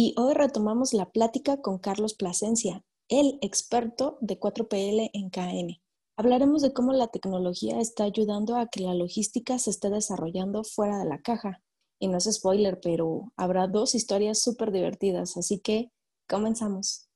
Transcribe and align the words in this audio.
y 0.00 0.14
hoy 0.16 0.32
retomamos 0.32 0.94
la 0.94 1.06
plática 1.06 1.60
con 1.60 1.80
Carlos 1.80 2.14
Plasencia, 2.14 2.84
el 3.08 3.36
experto 3.42 4.16
de 4.20 4.38
4PL 4.38 5.10
en 5.12 5.28
KN. 5.28 5.82
Hablaremos 6.16 6.62
de 6.62 6.72
cómo 6.72 6.92
la 6.92 7.08
tecnología 7.08 7.80
está 7.80 8.04
ayudando 8.04 8.54
a 8.56 8.68
que 8.68 8.78
la 8.78 8.94
logística 8.94 9.58
se 9.58 9.70
esté 9.70 9.90
desarrollando 9.90 10.62
fuera 10.62 10.98
de 11.00 11.04
la 11.04 11.18
caja. 11.18 11.62
Y 11.98 12.06
no 12.06 12.18
es 12.18 12.32
spoiler, 12.32 12.78
pero 12.80 13.32
habrá 13.36 13.66
dos 13.66 13.96
historias 13.96 14.40
súper 14.40 14.70
divertidas, 14.70 15.36
así 15.36 15.60
que 15.60 15.90
comenzamos. 16.28 17.10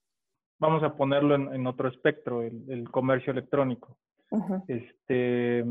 Vamos 0.59 0.83
a 0.83 0.97
ponerlo 0.97 1.37
en, 1.37 1.65
otro 1.69 1.89
espectro, 1.89 2.43
el, 2.43 2.91
comercio 2.91 3.31
electrónico. 3.31 3.97
este, 4.67 5.65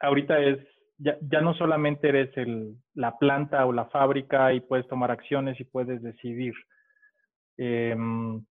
ahorita 0.00 0.40
es 0.40 0.58
ya, 0.98 1.16
ya 1.20 1.40
no 1.40 1.54
solamente 1.54 2.08
eres 2.08 2.36
el, 2.36 2.76
la 2.94 3.18
planta 3.18 3.64
o 3.66 3.72
la 3.72 3.86
fábrica 3.86 4.52
y 4.52 4.60
puedes 4.60 4.86
tomar 4.88 5.10
acciones 5.10 5.58
y 5.60 5.64
puedes 5.64 6.02
decidir. 6.02 6.54
Em, 7.58 8.44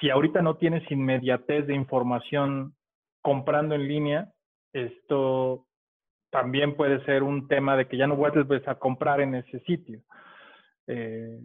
si 0.00 0.10
ahorita 0.10 0.42
no 0.42 0.56
tienes 0.56 0.88
inmediatez 0.90 1.66
de 1.66 1.74
información 1.74 2.74
comprando 3.20 3.74
en 3.74 3.86
línea, 3.88 4.32
esto 4.72 5.66
también 6.30 6.76
puede 6.76 7.04
ser 7.04 7.22
un 7.22 7.46
tema 7.46 7.76
de 7.76 7.86
que 7.86 7.96
ya 7.96 8.06
no 8.06 8.16
vuelves 8.16 8.66
a 8.66 8.76
comprar 8.76 9.20
en 9.20 9.34
ese 9.34 9.60
sitio. 9.60 10.00
Eh, 10.86 11.38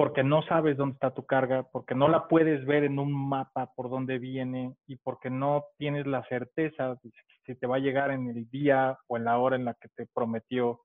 porque 0.00 0.24
no 0.24 0.40
sabes 0.44 0.78
dónde 0.78 0.94
está 0.94 1.10
tu 1.10 1.26
carga, 1.26 1.62
porque 1.62 1.94
no 1.94 2.08
la 2.08 2.26
puedes 2.26 2.64
ver 2.64 2.84
en 2.84 2.98
un 2.98 3.12
mapa 3.12 3.70
por 3.76 3.90
dónde 3.90 4.18
viene 4.18 4.74
y 4.86 4.96
porque 4.96 5.28
no 5.28 5.66
tienes 5.76 6.06
la 6.06 6.24
certeza 6.24 6.94
de 7.02 7.10
si 7.44 7.54
te 7.54 7.66
va 7.66 7.76
a 7.76 7.80
llegar 7.80 8.10
en 8.10 8.30
el 8.30 8.48
día 8.48 8.98
o 9.08 9.18
en 9.18 9.24
la 9.24 9.36
hora 9.36 9.56
en 9.56 9.66
la 9.66 9.74
que 9.74 9.88
te 9.94 10.06
prometió 10.06 10.80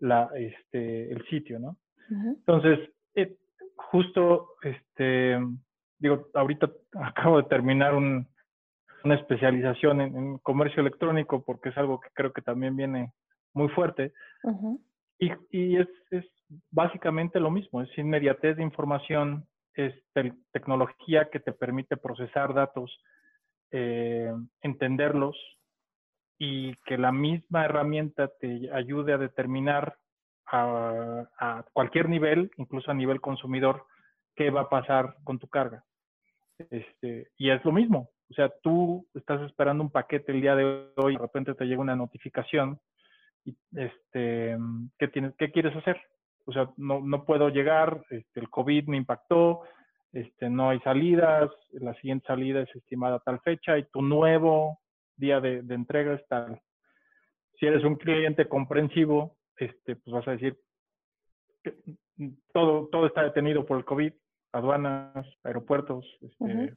la, 0.00 0.28
este, 0.34 1.12
el 1.12 1.24
sitio, 1.28 1.60
¿no? 1.60 1.76
Entonces, 2.10 2.80
eh, 3.14 3.36
justo, 3.76 4.48
este, 4.64 5.38
digo, 6.00 6.26
ahorita 6.34 6.68
acabo 7.00 7.36
de 7.40 7.48
terminar 7.48 7.94
una 7.94 8.26
especialización 9.04 10.00
en, 10.00 10.38
comercio 10.38 10.80
electrónico 10.80 11.44
porque 11.44 11.68
es 11.68 11.78
algo 11.78 12.00
que 12.00 12.08
creo 12.12 12.32
que 12.32 12.42
también 12.42 12.74
viene 12.74 13.12
muy 13.54 13.68
fuerte. 13.68 14.12
Y, 15.18 15.76
es, 15.76 15.88
básicamente 16.70 17.40
lo 17.40 17.50
mismo, 17.50 17.82
es 17.82 17.98
inmediatez 17.98 18.56
de 18.56 18.62
información, 18.62 19.46
es 19.74 19.94
tecnología 20.52 21.28
que 21.30 21.40
te 21.40 21.52
permite 21.52 21.96
procesar 21.96 22.54
datos, 22.54 23.02
eh, 23.70 24.32
entenderlos 24.62 25.36
y 26.38 26.74
que 26.86 26.96
la 26.96 27.12
misma 27.12 27.64
herramienta 27.64 28.30
te 28.40 28.72
ayude 28.72 29.12
a 29.12 29.18
determinar 29.18 29.96
a, 30.46 31.64
cualquier 31.72 32.08
nivel, 32.08 32.50
incluso 32.56 32.90
a 32.90 32.94
nivel 32.94 33.20
consumidor, 33.20 33.84
qué 34.34 34.50
va 34.50 34.62
a 34.62 34.68
pasar 34.68 35.16
con 35.24 35.38
tu 35.38 35.48
carga. 35.48 35.84
Este, 36.70 37.28
y 37.36 37.50
es 37.50 37.62
lo 37.64 37.72
mismo, 37.72 38.10
o 38.30 38.34
sea, 38.34 38.50
tú 38.62 39.06
estás 39.14 39.42
esperando 39.42 39.82
un 39.82 39.90
paquete 39.90 40.32
el 40.32 40.40
día 40.40 40.56
de 40.56 40.90
hoy, 40.96 41.14
de 41.14 41.22
repente 41.22 41.54
te 41.54 41.64
llega 41.64 41.80
una 41.80 41.96
notificación 41.96 42.80
este, 43.74 44.56
¿qué, 44.98 45.08
tienes, 45.08 45.34
¿qué 45.36 45.50
quieres 45.50 45.76
hacer? 45.76 46.00
o 46.48 46.52
sea, 46.52 46.70
no, 46.78 47.00
no 47.00 47.26
puedo 47.26 47.50
llegar, 47.50 48.02
este, 48.08 48.40
el 48.40 48.48
COVID 48.48 48.86
me 48.86 48.96
impactó, 48.96 49.64
este, 50.12 50.48
no 50.48 50.70
hay 50.70 50.80
salidas, 50.80 51.50
la 51.72 51.92
siguiente 51.96 52.26
salida 52.26 52.62
es 52.62 52.74
estimada 52.74 53.16
a 53.16 53.20
tal 53.20 53.38
fecha 53.40 53.76
y 53.76 53.84
tu 53.90 54.00
nuevo 54.00 54.78
día 55.16 55.40
de, 55.40 55.58
entrega 55.68 56.14
es 56.14 56.26
tal. 56.26 56.58
Si 57.60 57.66
eres 57.66 57.84
un 57.84 57.96
cliente 57.96 58.48
comprensivo, 58.48 59.36
este, 59.58 59.96
pues 59.96 60.14
vas 60.14 60.26
a 60.26 60.30
decir, 60.30 60.56
que 61.62 61.74
todo, 62.54 62.88
todo 62.90 63.06
está 63.06 63.24
detenido 63.24 63.66
por 63.66 63.76
el 63.76 63.84
COVID, 63.84 64.14
aduanas, 64.52 65.26
aeropuertos, 65.44 66.06
este, 66.22 66.74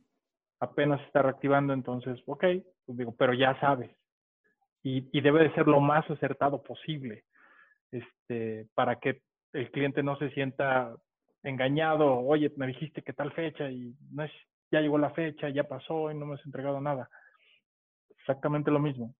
apenas 0.60 1.00
se 1.00 1.06
está 1.06 1.22
reactivando, 1.22 1.72
entonces, 1.72 2.22
ok, 2.26 2.44
pues 2.86 2.98
digo, 2.98 3.16
pero 3.18 3.34
ya 3.34 3.58
sabes. 3.62 3.90
Y, 4.84 5.08
y, 5.12 5.22
debe 5.22 5.44
de 5.44 5.54
ser 5.54 5.68
lo 5.68 5.80
más 5.80 6.10
acertado 6.10 6.64
posible 6.64 7.24
este, 7.92 8.68
para 8.74 8.98
que 8.98 9.22
el 9.54 9.70
cliente 9.72 10.02
no 10.02 10.18
se 10.18 10.32
sienta 10.32 10.96
engañado, 11.44 12.20
oye, 12.20 12.52
me 12.56 12.68
dijiste 12.68 13.02
que 13.02 13.14
tal 13.14 13.32
fecha 13.34 13.70
y 13.70 13.96
no 14.12 14.24
es, 14.24 14.32
ya 14.72 14.82
llegó 14.82 14.98
la 14.98 15.12
fecha, 15.12 15.50
ya 15.50 15.66
pasó 15.66 16.12
y 16.12 16.16
no 16.16 16.26
me 16.26 16.36
has 16.36 16.46
entregado 16.46 16.80
nada. 16.80 17.10
Exactamente 18.10 18.72
lo 18.72 18.80
mismo. 18.80 19.14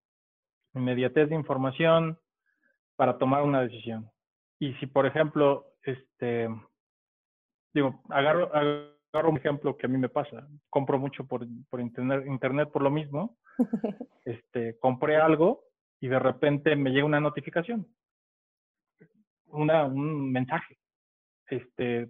Inmediatez 0.74 1.30
de 1.30 1.36
información 1.36 2.18
para 2.96 3.18
tomar 3.18 3.44
una 3.44 3.62
decisión. 3.62 4.10
Y 4.60 4.74
si, 4.76 4.86
por 4.86 5.06
ejemplo, 5.06 5.66
este, 5.84 6.48
digo, 7.74 8.02
agarro, 8.10 8.56
agarro 8.56 9.01
un 9.14 9.38
ejemplo 9.38 9.78
que 9.78 9.86
a 9.86 9.90
mí 9.90 9.98
me 9.98 10.10
pasa. 10.10 10.48
Compro 10.70 10.98
mucho 10.98 11.26
por, 11.26 11.46
por 11.70 11.82
internet, 11.82 12.26
internet 12.26 12.70
por 12.72 12.82
lo 12.82 12.92
mismo. 12.92 13.38
Este, 14.24 14.78
compré 14.78 15.18
algo 15.18 15.64
y 16.00 16.08
de 16.08 16.20
repente 16.20 16.76
me 16.76 16.92
llega 16.92 17.08
una 17.08 17.20
notificación 17.20 17.88
una, 19.52 19.86
un 19.86 20.32
mensaje. 20.32 20.78
Este, 21.48 22.10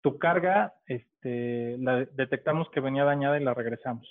tu 0.00 0.18
carga, 0.18 0.74
este, 0.86 1.76
la 1.78 2.04
detectamos 2.12 2.70
que 2.70 2.80
venía 2.80 3.04
dañada 3.04 3.38
y 3.38 3.44
la 3.44 3.54
regresamos. 3.54 4.06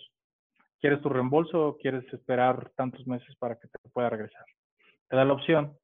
¿Quieres 0.80 1.02
tu 1.02 1.10
reembolso 1.10 1.68
o 1.68 1.78
quieres 1.78 2.06
esperar 2.14 2.70
tantos 2.76 3.06
meses 3.08 3.36
para 3.38 3.56
que 3.56 3.68
te 3.68 3.90
pueda 3.90 4.10
regresar? 4.10 4.46
Te 5.08 5.16
da 5.16 5.26
la 5.26 5.34
opción. 5.34 5.78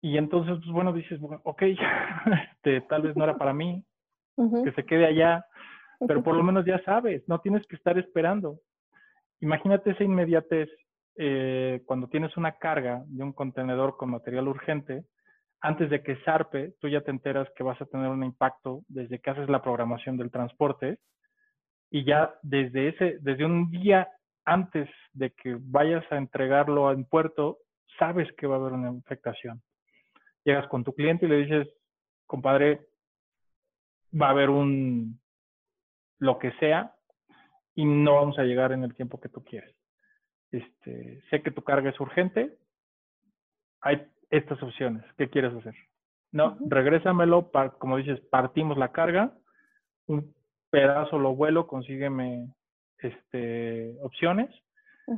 Y 0.00 0.16
entonces, 0.16 0.56
pues 0.58 0.70
bueno, 0.70 0.92
dices, 0.92 1.20
ok, 1.42 1.62
este, 2.54 2.80
tal 2.82 3.02
vez 3.02 3.16
no 3.16 3.24
era 3.24 3.36
para 3.36 3.52
mí, 3.52 3.84
que 4.36 4.72
se 4.72 4.84
quede 4.84 5.06
allá, 5.06 5.44
pero 6.06 6.22
por 6.22 6.34
lo 6.34 6.42
menos 6.42 6.64
ya 6.64 6.82
sabes, 6.84 7.22
no 7.28 7.40
tienes 7.40 7.66
que 7.66 7.76
estar 7.76 7.98
esperando. 7.98 8.60
Imagínate 9.40 9.90
esa 9.90 10.04
inmediatez 10.04 10.68
eh, 11.16 11.82
cuando 11.84 12.08
tienes 12.08 12.36
una 12.36 12.52
carga 12.52 13.02
de 13.06 13.22
un 13.22 13.32
contenedor 13.32 13.96
con 13.96 14.10
material 14.10 14.48
urgente, 14.48 15.04
antes 15.60 15.90
de 15.90 16.02
que 16.02 16.16
zarpe, 16.24 16.74
tú 16.80 16.88
ya 16.88 17.02
te 17.02 17.10
enteras 17.10 17.48
que 17.54 17.62
vas 17.62 17.80
a 17.82 17.86
tener 17.86 18.08
un 18.08 18.24
impacto 18.24 18.82
desde 18.88 19.18
que 19.18 19.30
haces 19.30 19.48
la 19.50 19.62
programación 19.62 20.16
del 20.16 20.30
transporte 20.30 20.98
y 21.90 22.04
ya 22.04 22.34
desde 22.42 22.88
ese, 22.88 23.18
desde 23.20 23.44
un 23.44 23.70
día 23.70 24.08
antes 24.44 24.88
de 25.12 25.30
que 25.32 25.58
vayas 25.60 26.04
a 26.10 26.16
entregarlo 26.16 26.90
en 26.92 27.04
puerto, 27.04 27.58
sabes 27.98 28.28
que 28.38 28.46
va 28.46 28.56
a 28.56 28.58
haber 28.58 28.72
una 28.72 28.90
afectación. 28.90 29.60
Llegas 30.44 30.66
con 30.68 30.84
tu 30.84 30.94
cliente 30.94 31.26
y 31.26 31.28
le 31.28 31.36
dices, 31.44 31.68
compadre, 32.26 32.86
va 34.12 34.28
a 34.28 34.30
haber 34.30 34.50
un 34.50 35.20
lo 36.18 36.38
que 36.38 36.52
sea 36.52 36.94
y 37.74 37.84
no 37.84 38.16
vamos 38.16 38.38
a 38.38 38.44
llegar 38.44 38.72
en 38.72 38.84
el 38.84 38.94
tiempo 38.94 39.20
que 39.20 39.28
tú 39.28 39.42
quieres. 39.44 39.74
Este, 40.50 41.22
sé 41.30 41.42
que 41.42 41.50
tu 41.50 41.62
carga 41.62 41.90
es 41.90 42.00
urgente, 42.00 42.58
hay 43.80 44.06
estas 44.30 44.62
opciones, 44.62 45.04
¿qué 45.16 45.30
quieres 45.30 45.54
hacer? 45.54 45.74
No, 46.32 46.56
regrésamelo, 46.60 47.50
como 47.78 47.96
dices, 47.96 48.20
partimos 48.30 48.76
la 48.76 48.92
carga, 48.92 49.32
un 50.06 50.34
pedazo 50.70 51.18
lo 51.18 51.34
vuelo, 51.34 51.66
consígueme 51.66 52.54
este, 52.98 53.96
opciones, 54.02 54.50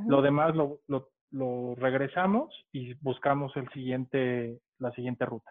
lo 0.06 0.22
demás 0.22 0.54
lo, 0.54 0.80
lo, 0.86 1.10
lo, 1.30 1.74
regresamos 1.74 2.54
y 2.72 2.94
buscamos 2.94 3.54
el 3.56 3.68
siguiente, 3.70 4.60
la 4.78 4.90
siguiente 4.92 5.26
ruta. 5.26 5.50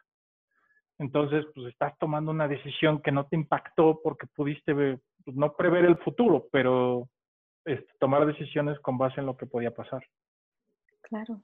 Entonces, 1.02 1.46
pues 1.56 1.74
estás 1.74 1.98
tomando 1.98 2.30
una 2.30 2.48
decisión 2.48 3.02
que 3.02 3.12
no 3.12 3.26
te 3.26 3.36
impactó 3.36 4.00
porque 4.04 4.28
pudiste 4.28 4.76
pues, 4.76 5.36
no 5.36 5.56
prever 5.56 5.84
el 5.86 5.98
futuro, 5.98 6.48
pero 6.52 7.10
este, 7.66 7.92
tomar 8.00 8.24
decisiones 8.28 8.80
con 8.82 9.00
base 9.00 9.20
en 9.20 9.26
lo 9.26 9.36
que 9.36 9.48
podía 9.48 9.74
pasar. 9.74 10.04
Claro. 11.02 11.42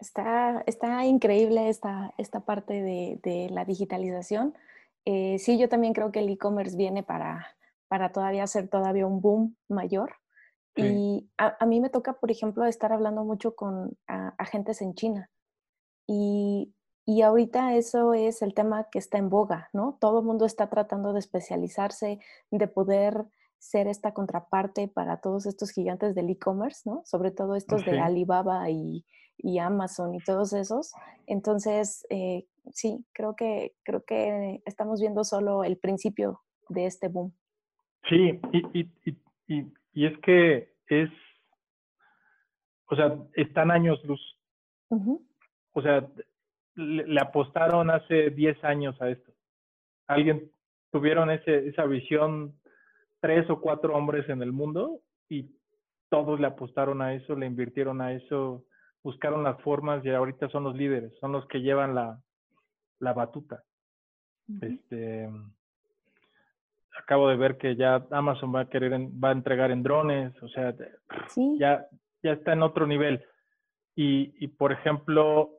Está, 0.00 0.64
está 0.66 1.06
increíble 1.06 1.68
esta, 1.68 2.12
esta 2.18 2.40
parte 2.40 2.82
de, 2.82 3.20
de 3.22 3.50
la 3.50 3.64
digitalización. 3.64 4.52
Eh, 5.04 5.38
sí, 5.38 5.60
yo 5.60 5.68
también 5.68 5.92
creo 5.92 6.10
que 6.10 6.18
el 6.18 6.28
e-commerce 6.28 6.76
viene 6.76 7.04
para, 7.04 7.54
para 7.86 8.10
todavía 8.10 8.42
hacer 8.42 8.66
todavía 8.66 9.06
un 9.06 9.20
boom 9.20 9.56
mayor. 9.68 10.16
Y 10.74 11.30
a, 11.38 11.56
a, 11.60 11.66
mí 11.66 11.80
me 11.80 11.88
toca, 11.88 12.14
por 12.14 12.32
ejemplo, 12.32 12.64
estar 12.64 12.92
hablando 12.92 13.22
mucho 13.22 13.54
con 13.54 13.96
agentes 14.08 14.82
en 14.82 14.94
China. 14.94 15.30
Y 16.06 16.74
Y 17.06 17.20
ahorita 17.20 17.74
eso 17.76 18.14
es 18.14 18.40
el 18.40 18.54
tema 18.54 18.88
que 18.90 18.98
está 18.98 19.18
en 19.18 19.28
boga, 19.28 19.68
¿no? 19.74 19.98
Todo 20.00 20.20
el 20.20 20.24
mundo 20.24 20.46
está 20.46 20.70
tratando 20.70 21.12
de 21.12 21.18
especializarse, 21.18 22.18
de 22.50 22.68
poder 22.68 23.26
ser 23.58 23.88
esta 23.88 24.12
contraparte 24.12 24.88
para 24.88 25.20
todos 25.20 25.46
estos 25.46 25.70
gigantes 25.70 26.14
del 26.14 26.30
e-commerce, 26.30 26.88
¿no? 26.88 27.02
Sobre 27.04 27.30
todo 27.30 27.56
estos 27.56 27.84
de 27.84 28.00
Alibaba 28.00 28.70
y, 28.70 29.04
Amazon 29.60 30.14
y 30.14 30.18
todos 30.20 30.52
esos. 30.54 30.92
Entonces, 31.26 32.06
eh, 32.08 32.46
sí, 32.72 33.04
creo 33.12 33.34
que, 33.36 33.74
creo 33.82 34.02
que 34.04 34.62
estamos 34.64 35.00
viendo 35.00 35.24
solo 35.24 35.64
el 35.64 35.76
principio 35.76 36.40
de 36.70 36.86
este 36.86 37.08
boom. 37.08 37.34
Sí, 38.08 38.40
y, 38.52 38.80
y, 38.80 38.90
y, 39.48 39.72
y 39.92 40.06
es 40.06 40.18
que 40.20 40.74
es, 40.86 41.10
o 42.90 42.96
sea, 42.96 43.18
están 43.34 43.70
años 43.70 44.02
luz. 44.04 44.20
O 45.74 45.82
sea, 45.82 46.06
le, 46.76 47.20
apostaron 47.20 47.90
hace 47.90 48.30
10 48.30 48.64
años 48.64 49.00
a 49.00 49.10
esto. 49.10 49.32
Alguien 50.06 50.50
tuvieron 50.90 51.30
ese, 51.30 51.68
esa 51.68 51.84
visión, 51.84 52.54
tres 53.20 53.48
o 53.50 53.60
cuatro 53.60 53.94
hombres 53.94 54.28
en 54.28 54.42
el 54.42 54.52
mundo 54.52 55.00
y 55.28 55.50
todos 56.08 56.40
le 56.40 56.46
apostaron 56.46 57.02
a 57.02 57.14
eso, 57.14 57.34
le 57.34 57.46
invirtieron 57.46 58.00
a 58.00 58.12
eso, 58.12 58.64
buscaron 59.02 59.42
las 59.42 59.60
formas 59.62 60.04
y 60.04 60.10
ahorita 60.10 60.48
son 60.48 60.64
los 60.64 60.76
líderes, 60.76 61.12
son 61.20 61.32
los 61.32 61.46
que 61.48 61.60
llevan 61.60 61.94
la, 61.94 62.20
la 63.00 63.12
batuta. 63.12 63.62
Este 64.60 65.28
acabo 66.96 67.28
de 67.28 67.36
ver 67.36 67.56
que 67.56 67.76
ya 67.76 68.06
Amazon 68.10 68.54
va 68.54 68.60
a 68.60 68.68
querer 68.68 68.92
va 68.92 69.30
a 69.30 69.32
entregar 69.32 69.70
en 69.70 69.82
drones, 69.82 70.32
o 70.42 70.48
sea, 70.48 70.74
ya 71.58 71.86
ya 72.22 72.32
está 72.32 72.52
en 72.52 72.62
otro 72.62 72.86
nivel. 72.86 73.24
Y, 73.96 74.34
y 74.44 74.48
por 74.48 74.72
ejemplo, 74.72 75.50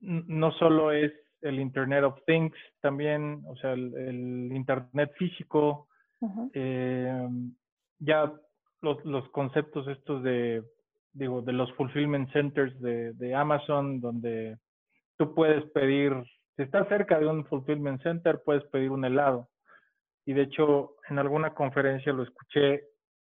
no 0.00 0.52
solo 0.52 0.92
es 0.92 1.12
el 1.42 1.60
Internet 1.60 2.04
of 2.04 2.18
Things, 2.26 2.56
también, 2.80 3.42
o 3.46 3.56
sea, 3.56 3.72
el, 3.72 4.50
Internet 4.52 5.12
físico, 5.16 5.88
em, 6.52 7.54
ya 7.98 8.32
los, 8.80 9.04
los, 9.04 9.28
conceptos 9.30 9.86
estos 9.88 10.22
de, 10.22 10.64
digo, 11.12 11.42
de 11.42 11.52
los 11.52 11.72
fulfillment 11.74 12.32
centers 12.32 12.78
de, 12.80 13.12
de, 13.14 13.34
Amazon, 13.34 14.00
donde 14.00 14.58
tú 15.16 15.34
puedes 15.34 15.64
pedir, 15.70 16.12
si 16.56 16.62
estás 16.62 16.88
cerca 16.88 17.18
de 17.18 17.26
un 17.26 17.44
fulfillment 17.46 18.02
center, 18.02 18.42
puedes 18.44 18.64
pedir 18.64 18.90
un 18.90 19.04
helado. 19.04 19.48
Y 20.26 20.32
de 20.34 20.42
hecho, 20.42 20.96
en 21.08 21.18
alguna 21.18 21.54
conferencia 21.54 22.12
lo 22.12 22.22
escuché, 22.22 22.84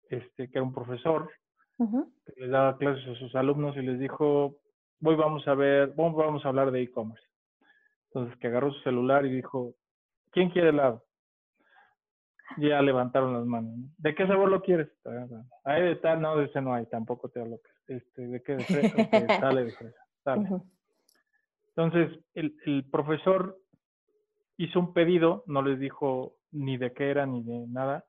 este, 0.09 0.49
que 0.49 0.59
era 0.59 0.63
un 0.63 0.73
profesor, 0.73 1.31
que 1.79 2.41
les 2.41 2.51
daba 2.51 2.77
clases 2.79 3.07
a 3.09 3.15
sus 3.19 3.35
alumnos 3.35 3.77
y 3.77 3.83
les 3.83 3.99
dijo, 3.99 4.57
hoy 5.03 5.17
vamos 5.17 5.47
a 5.47 5.55
ver, 5.55 5.93
vamos 5.95 6.45
a 6.45 6.49
hablar 6.49 6.71
de 6.71 6.83
e-commerce. 6.83 7.25
Entonces 8.09 8.39
que 8.39 8.47
agarró 8.47 8.73
su 8.73 8.81
celular 8.81 9.27
y 9.27 9.35
dijo, 9.35 9.75
¿quién 10.31 10.51
quiere 10.51 10.71
helado? 10.71 11.05
Ya 12.59 12.81
levantaron 12.81 13.35
las 13.35 13.45
manos. 13.45 13.75
¿De 13.99 14.15
qué 14.15 14.27
sabor 14.27 14.51
lo 14.51 14.63
quieres? 14.63 14.89
Ahí 15.65 15.83
de 15.83 15.97
tal, 15.97 16.23
no, 16.23 16.37
de 16.37 16.47
ese 16.47 16.61
no 16.63 16.73
hay, 16.73 16.87
tampoco 16.87 17.29
te 17.29 17.41
hablo. 17.41 17.61
Este, 17.87 18.27
¿De 18.27 18.43
qué? 18.43 18.57
De 18.57 18.65
fresa, 18.65 18.97
sale 19.41 19.65
de 19.65 19.73
fresa. 19.73 19.99
Entonces, 21.75 22.19
el, 22.35 22.57
el 22.65 22.89
profesor 22.91 23.59
hizo 24.57 24.81
un 24.81 24.95
pedido, 24.95 25.45
no 25.47 25.61
les 25.63 25.79
dijo 25.79 26.37
ni 26.53 26.79
de 26.79 26.93
qué 26.93 27.11
era 27.11 27.27
ni 27.27 27.43
de 27.43 27.67
nada, 27.69 28.07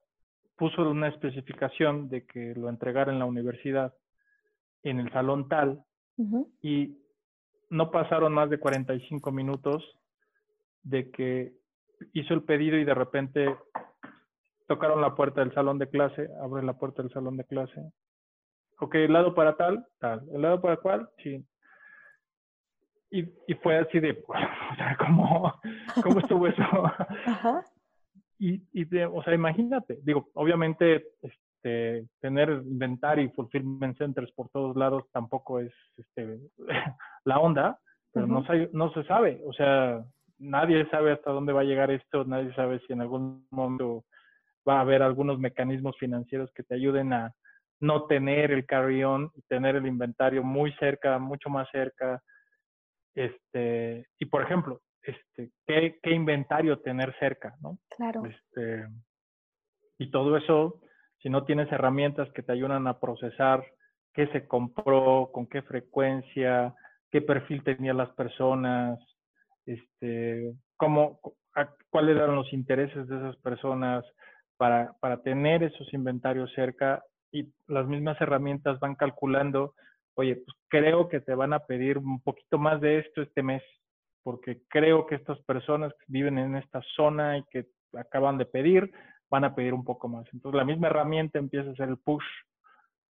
puso 0.58 0.90
una 0.90 1.08
especificación 1.08 2.10
de 2.10 2.26
que 2.26 2.54
lo 2.56 2.70
entregara 2.70 3.12
en 3.12 3.20
la 3.20 3.26
universidad 3.26 3.94
en 4.84 5.00
el 5.00 5.12
salón 5.12 5.48
tal 5.48 5.84
y 6.62 6.98
no 7.70 7.92
pasaron 7.92 8.34
más 8.34 8.50
de 8.50 8.60
45 8.60 9.32
minutos 9.32 9.84
de 10.84 11.12
que 11.12 11.54
hizo 12.14 12.34
el 12.34 12.44
pedido 12.44 12.78
y 12.78 12.86
de 12.86 12.94
repente 12.94 13.56
tocaron 14.68 15.02
la 15.02 15.16
puerta 15.16 15.42
del 15.42 15.54
salón 15.54 15.78
de 15.78 15.90
clase, 15.90 16.30
abre 16.42 16.64
la 16.64 16.74
puerta 16.74 17.02
del 17.02 17.12
salón 17.12 17.38
de 17.38 17.46
clase. 17.46 17.92
Ok, 18.80 18.96
el 18.96 19.14
lado 19.14 19.34
para 19.34 19.56
tal, 19.56 19.86
tal. 20.00 20.24
¿El 20.32 20.42
lado 20.42 20.62
para 20.62 20.78
cuál? 20.78 21.10
Sí. 21.24 21.44
Y, 23.10 23.22
y 23.48 23.54
fue 23.62 23.78
así 23.78 24.00
de, 24.00 24.12
o 24.28 24.76
sea, 24.76 24.98
¿cómo, 25.00 25.54
cómo 26.04 26.20
estuvo 26.20 26.48
eso? 26.48 26.64
Ajá. 27.26 27.64
Y, 28.40 28.62
y 28.72 28.86
o 29.04 29.24
sea, 29.24 29.34
imagínate, 29.34 30.00
digo, 30.04 30.30
obviamente 30.34 31.08
este, 31.22 32.08
tener 32.22 32.50
inventario 32.50 33.26
y 33.26 33.30
fulfillment 33.30 33.98
centers 33.98 34.32
por 34.34 34.50
todos 34.50 34.76
lados 34.76 35.06
tampoco 35.12 35.60
es 35.60 35.74
este, 35.98 36.40
la 37.26 37.40
onda, 37.40 37.80
pero 38.14 38.28
no, 38.28 38.46
no 38.74 38.94
se 38.94 39.04
sabe, 39.04 39.42
o 39.46 39.54
sea, 39.54 40.04
nadie 40.40 40.88
sabe 40.90 41.12
hasta 41.12 41.32
dónde 41.32 41.54
va 41.54 41.62
a 41.62 41.66
llegar 41.66 41.92
esto, 41.92 42.26
nadie 42.26 42.54
sabe 42.54 42.80
si 42.86 42.94
en 42.94 43.02
algún 43.02 43.48
momento 43.52 44.06
va 44.68 44.78
a 44.78 44.82
haber 44.82 45.02
algunos 45.02 45.40
mecanismos 45.40 45.98
financieros 45.98 46.52
que 46.54 46.64
te 46.64 46.76
ayuden 46.76 47.14
a 47.14 47.34
no 47.80 48.06
tener 48.06 48.52
el 48.52 48.66
carry-on 48.66 49.32
tener 49.48 49.76
el 49.76 49.86
inventario 49.86 50.44
muy 50.44 50.72
cerca, 50.74 51.20
mucho 51.20 51.50
más 51.50 51.68
cerca. 51.72 52.22
Este, 53.16 54.08
y 54.20 54.26
por 54.26 54.44
ejemplo, 54.44 54.82
este, 55.08 55.52
qué, 55.66 56.00
qué, 56.04 56.12
inventario 56.12 56.80
tener 56.80 57.16
cerca, 57.20 57.56
¿no? 57.62 57.78
Claro. 57.96 58.24
Este, 58.26 58.88
y 59.98 60.12
todo 60.12 60.38
eso, 60.38 60.82
si 61.22 61.30
no 61.30 61.46
tienes 61.46 61.72
herramientas 61.72 62.32
que 62.34 62.44
te 62.44 62.52
ayudan 62.52 62.88
a 62.88 63.00
procesar 63.00 63.66
qué 64.14 64.28
se 64.28 64.48
compró, 64.48 65.30
con 65.32 65.48
qué 65.48 65.62
frecuencia, 65.62 66.76
qué 67.12 67.22
perfil 67.22 67.64
tenían 67.64 67.98
las 67.98 68.10
personas, 68.12 69.00
este, 69.66 70.54
cómo, 70.76 71.20
cuáles 71.90 72.16
eran 72.16 72.36
los 72.36 72.52
intereses 72.54 73.08
de 73.08 73.18
esas 73.18 73.36
personas 73.38 74.04
para, 74.58 74.94
para 75.00 75.22
tener 75.22 75.64
esos 75.64 75.94
inventarios 75.94 76.52
cerca 76.54 77.04
y 77.32 77.52
las 77.68 77.88
mismas 77.88 78.20
herramientas 78.22 78.80
van 78.80 78.96
calculando, 78.96 79.74
oye, 80.16 80.36
pues 80.38 80.58
creo 80.68 81.10
que 81.10 81.20
te 81.20 81.36
van 81.36 81.54
a 81.54 81.60
pedir 81.60 81.98
un 81.98 82.22
poquito 82.22 82.58
más 82.58 82.82
de 82.82 83.00
esto 83.00 83.22
este 83.22 83.44
mes, 83.44 83.62
porque 84.28 84.64
creo 84.68 85.06
que 85.06 85.16
estas 85.16 85.40
personas 85.44 85.94
que 85.94 86.06
viven 86.10 86.38
en 86.38 86.58
esta 86.58 86.82
zona 86.98 87.38
y 87.38 87.44
que 87.44 87.70
acaban 87.94 88.38
de 88.38 88.46
pedir, 88.46 88.92
van 89.30 89.46
a 89.46 89.56
pedir 89.56 89.74
un 89.74 89.86
poco 89.86 90.10
más. 90.10 90.28
Entonces 90.34 90.58
la 90.58 90.66
misma 90.66 90.88
herramienta 90.88 91.40
empieza 91.40 91.70
a 91.70 91.72
hacer 91.72 91.88
el 91.88 91.98
push 91.98 92.26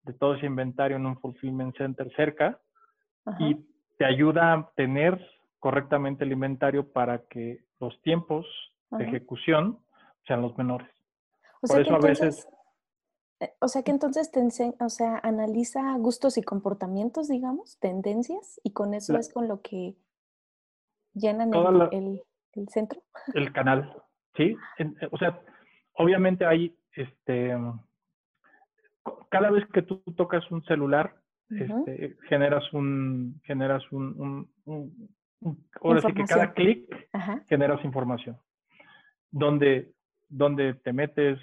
de 0.02 0.12
todo 0.12 0.34
ese 0.34 0.44
inventario 0.44 0.98
en 0.98 1.06
un 1.06 1.18
fulfillment 1.18 1.74
center 1.74 2.12
cerca 2.16 2.60
y 3.38 3.54
te 3.96 4.04
ayuda 4.04 4.52
a 4.52 4.70
tener 4.76 5.18
correctamente 5.58 6.24
el 6.24 6.32
inventario 6.32 6.92
para 6.92 7.22
que 7.30 7.64
los 7.80 7.98
tiempos 8.02 8.44
de 8.90 9.04
ejecución 9.04 9.78
sean 10.26 10.42
los 10.42 10.54
menores. 10.58 10.90
Por 11.62 11.80
eso 11.80 11.94
a 11.94 11.98
veces... 11.98 12.46
Eh, 13.40 13.54
o 13.62 13.68
sea 13.68 13.82
que 13.82 13.90
entonces 13.90 14.30
te 14.30 14.40
enseña, 14.40 14.74
o 14.80 14.90
sea, 14.90 15.18
analiza 15.22 15.96
gustos 15.96 16.36
y 16.36 16.42
comportamientos, 16.42 17.28
digamos, 17.28 17.78
tendencias, 17.78 18.60
y 18.62 18.72
con 18.72 18.92
eso 18.92 19.16
es 19.16 19.32
con 19.32 19.48
lo 19.48 19.62
que 19.62 19.96
llenan 21.16 21.52
el, 21.92 22.20
el, 22.54 22.68
centro. 22.68 23.02
El 23.34 23.52
canal, 23.52 23.92
sí. 24.36 24.56
Eh, 24.78 25.08
o 25.10 25.18
sea, 25.18 25.40
obviamente 25.94 26.44
hay, 26.44 26.76
este, 26.92 27.56
cada 29.30 29.50
vez 29.50 29.64
que 29.72 29.82
tú 29.82 30.02
tocas 30.16 30.48
un 30.50 30.62
celular, 30.64 31.14
este, 31.50 32.16
generas 32.28 32.72
un, 32.72 33.40
generas 33.44 33.82
un, 33.92 34.50
ahora 35.80 36.00
sí 36.00 36.12
que 36.12 36.24
cada 36.24 36.52
clic 36.52 37.08
generas 37.48 37.84
información. 37.84 38.36
Donde, 39.30 39.92
donde 40.28 40.74
te 40.74 40.92
metes, 40.92 41.38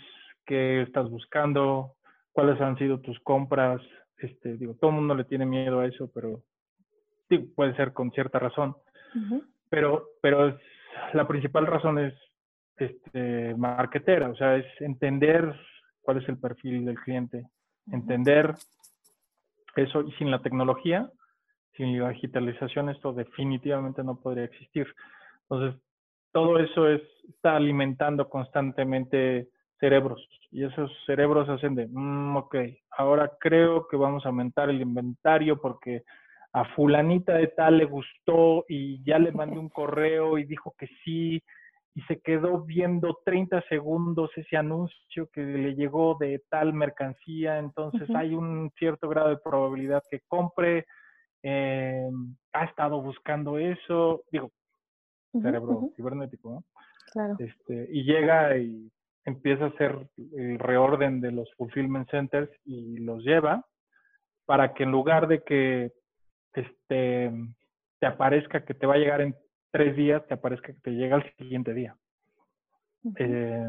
qué 0.46 0.82
estás 0.82 1.10
buscando, 1.10 1.96
cuáles 2.32 2.60
han 2.62 2.78
sido 2.78 3.00
tus 3.00 3.20
compras. 3.22 3.82
Este, 4.18 4.58
digo, 4.58 4.76
todo 4.76 4.92
el 4.92 4.98
mundo 4.98 5.16
le 5.16 5.26
tiene 5.26 5.46
miedo 5.46 5.80
a 5.80 5.86
eso, 5.86 6.10
pero 6.14 6.44
puede 7.56 7.76
ser 7.76 7.94
con 7.94 8.12
cierta 8.12 8.40
razón 8.40 8.76
pero, 9.74 10.10
pero 10.22 10.56
la 11.14 11.28
principal 11.28 11.66
razón 11.66 11.98
es 11.98 12.14
este, 12.78 13.56
marketera, 13.56 14.30
o 14.30 14.36
sea, 14.36 14.56
es 14.56 14.68
entender 14.82 15.52
cuál 16.04 16.22
es 16.22 16.30
el 16.30 16.38
perfil 16.38 16.86
del 16.86 17.00
cliente, 17.00 17.48
entender 17.92 18.54
eso 19.76 20.04
y 20.04 20.12
sin 20.12 20.30
la 20.30 20.44
tecnología, 20.44 21.10
sin 21.76 22.00
la 22.00 22.10
digitalización, 22.10 22.90
esto 22.90 23.14
definitivamente 23.14 24.04
no 24.04 24.20
podría 24.22 24.44
existir. 24.44 24.86
Entonces, 25.50 25.82
todo 26.32 26.60
eso 26.60 26.88
es, 26.88 27.02
está 27.30 27.56
alimentando 27.56 28.30
constantemente 28.30 29.48
cerebros 29.80 30.24
y 30.52 30.66
esos 30.66 30.92
cerebros 31.08 31.50
hacen 31.50 31.74
de, 31.74 31.88
mm, 31.90 32.38
ok, 32.38 32.58
ahora 32.92 33.32
creo 33.40 33.88
que 33.88 33.98
vamos 33.98 34.24
a 34.24 34.30
aumentar 34.30 34.70
el 34.70 34.82
inventario 34.82 35.60
porque 35.60 36.04
a 36.54 36.66
fulanita 36.76 37.34
de 37.34 37.48
tal 37.48 37.78
le 37.80 37.86
gustó 37.86 38.66
y 38.70 39.04
ya 39.04 39.18
le 39.18 39.32
mandé 39.32 39.58
un 39.58 39.70
correo 39.70 40.38
y 40.38 40.46
dijo 40.46 40.74
que 40.78 40.88
sí 41.04 41.44
y 41.96 42.02
se 42.04 42.22
quedó 42.22 42.62
viendo 42.62 43.20
30 43.26 43.62
segundos 43.70 44.32
ese 44.36 44.58
anuncio 44.58 45.30
que 45.32 45.42
le 45.42 45.76
llegó 45.76 46.18
de 46.20 46.42
tal 46.50 46.74
mercancía, 46.74 47.60
entonces 47.60 48.10
hay 48.16 48.34
un 48.34 48.72
cierto 48.78 49.10
grado 49.10 49.30
de 49.30 49.38
probabilidad 49.38 50.02
que 50.10 50.22
compre 50.28 50.86
eh, 51.44 52.10
ha 52.54 52.64
estado 52.64 53.02
buscando 53.02 53.58
eso, 53.58 54.24
digo, 54.32 54.52
cerebro 55.34 55.90
cibernético, 55.96 56.52
¿no? 56.52 56.64
Claro. 57.12 57.36
Este, 57.38 57.90
y 57.92 58.04
llega 58.06 58.58
y 58.58 58.90
empieza 59.26 59.66
a 59.66 59.68
hacer 59.68 60.08
el 60.36 60.58
reorden 60.58 61.20
de 61.20 61.32
los 61.32 61.54
fulfillment 61.56 62.10
centers 62.10 62.50
y 62.64 62.98
los 62.98 63.24
lleva 63.24 63.66
para 64.46 64.74
que 64.74 64.84
en 64.84 64.92
lugar 64.92 65.28
de 65.28 65.44
que 65.44 65.92
este, 66.62 67.32
te 68.00 68.06
aparezca 68.06 68.66
que 68.66 68.74
te 68.74 68.86
va 68.86 68.96
a 68.96 68.98
llegar 68.98 69.22
en 69.22 69.36
tres 69.72 69.96
días, 69.96 70.26
te 70.28 70.34
aparezca 70.34 70.68
que 70.68 70.80
te 70.82 70.92
llega 70.92 71.16
al 71.16 71.36
siguiente 71.38 71.74
día. 71.74 71.96
Eh, 73.18 73.68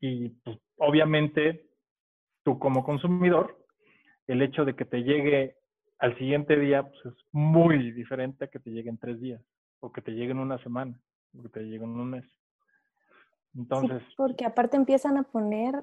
y 0.00 0.28
pues, 0.28 0.58
obviamente 0.76 1.66
tú 2.44 2.58
como 2.58 2.84
consumidor, 2.84 3.58
el 4.26 4.42
hecho 4.42 4.64
de 4.64 4.74
que 4.76 4.84
te 4.84 5.02
llegue 5.02 5.56
al 5.98 6.16
siguiente 6.18 6.58
día 6.58 6.82
pues, 6.82 7.06
es 7.06 7.24
muy 7.32 7.92
diferente 7.92 8.44
a 8.44 8.48
que 8.48 8.60
te 8.60 8.70
llegue 8.70 8.90
en 8.90 8.98
tres 8.98 9.20
días, 9.20 9.42
o 9.80 9.92
que 9.92 10.02
te 10.02 10.12
llegue 10.12 10.32
en 10.32 10.38
una 10.38 10.62
semana, 10.62 11.00
o 11.36 11.42
que 11.42 11.48
te 11.48 11.62
llegue 11.64 11.84
en 11.84 11.90
un 11.90 12.10
mes. 12.10 12.24
Entonces. 13.54 14.02
porque 14.18 14.44
aparte 14.44 14.76
empiezan 14.76 15.16
a 15.16 15.22
poner 15.22 15.82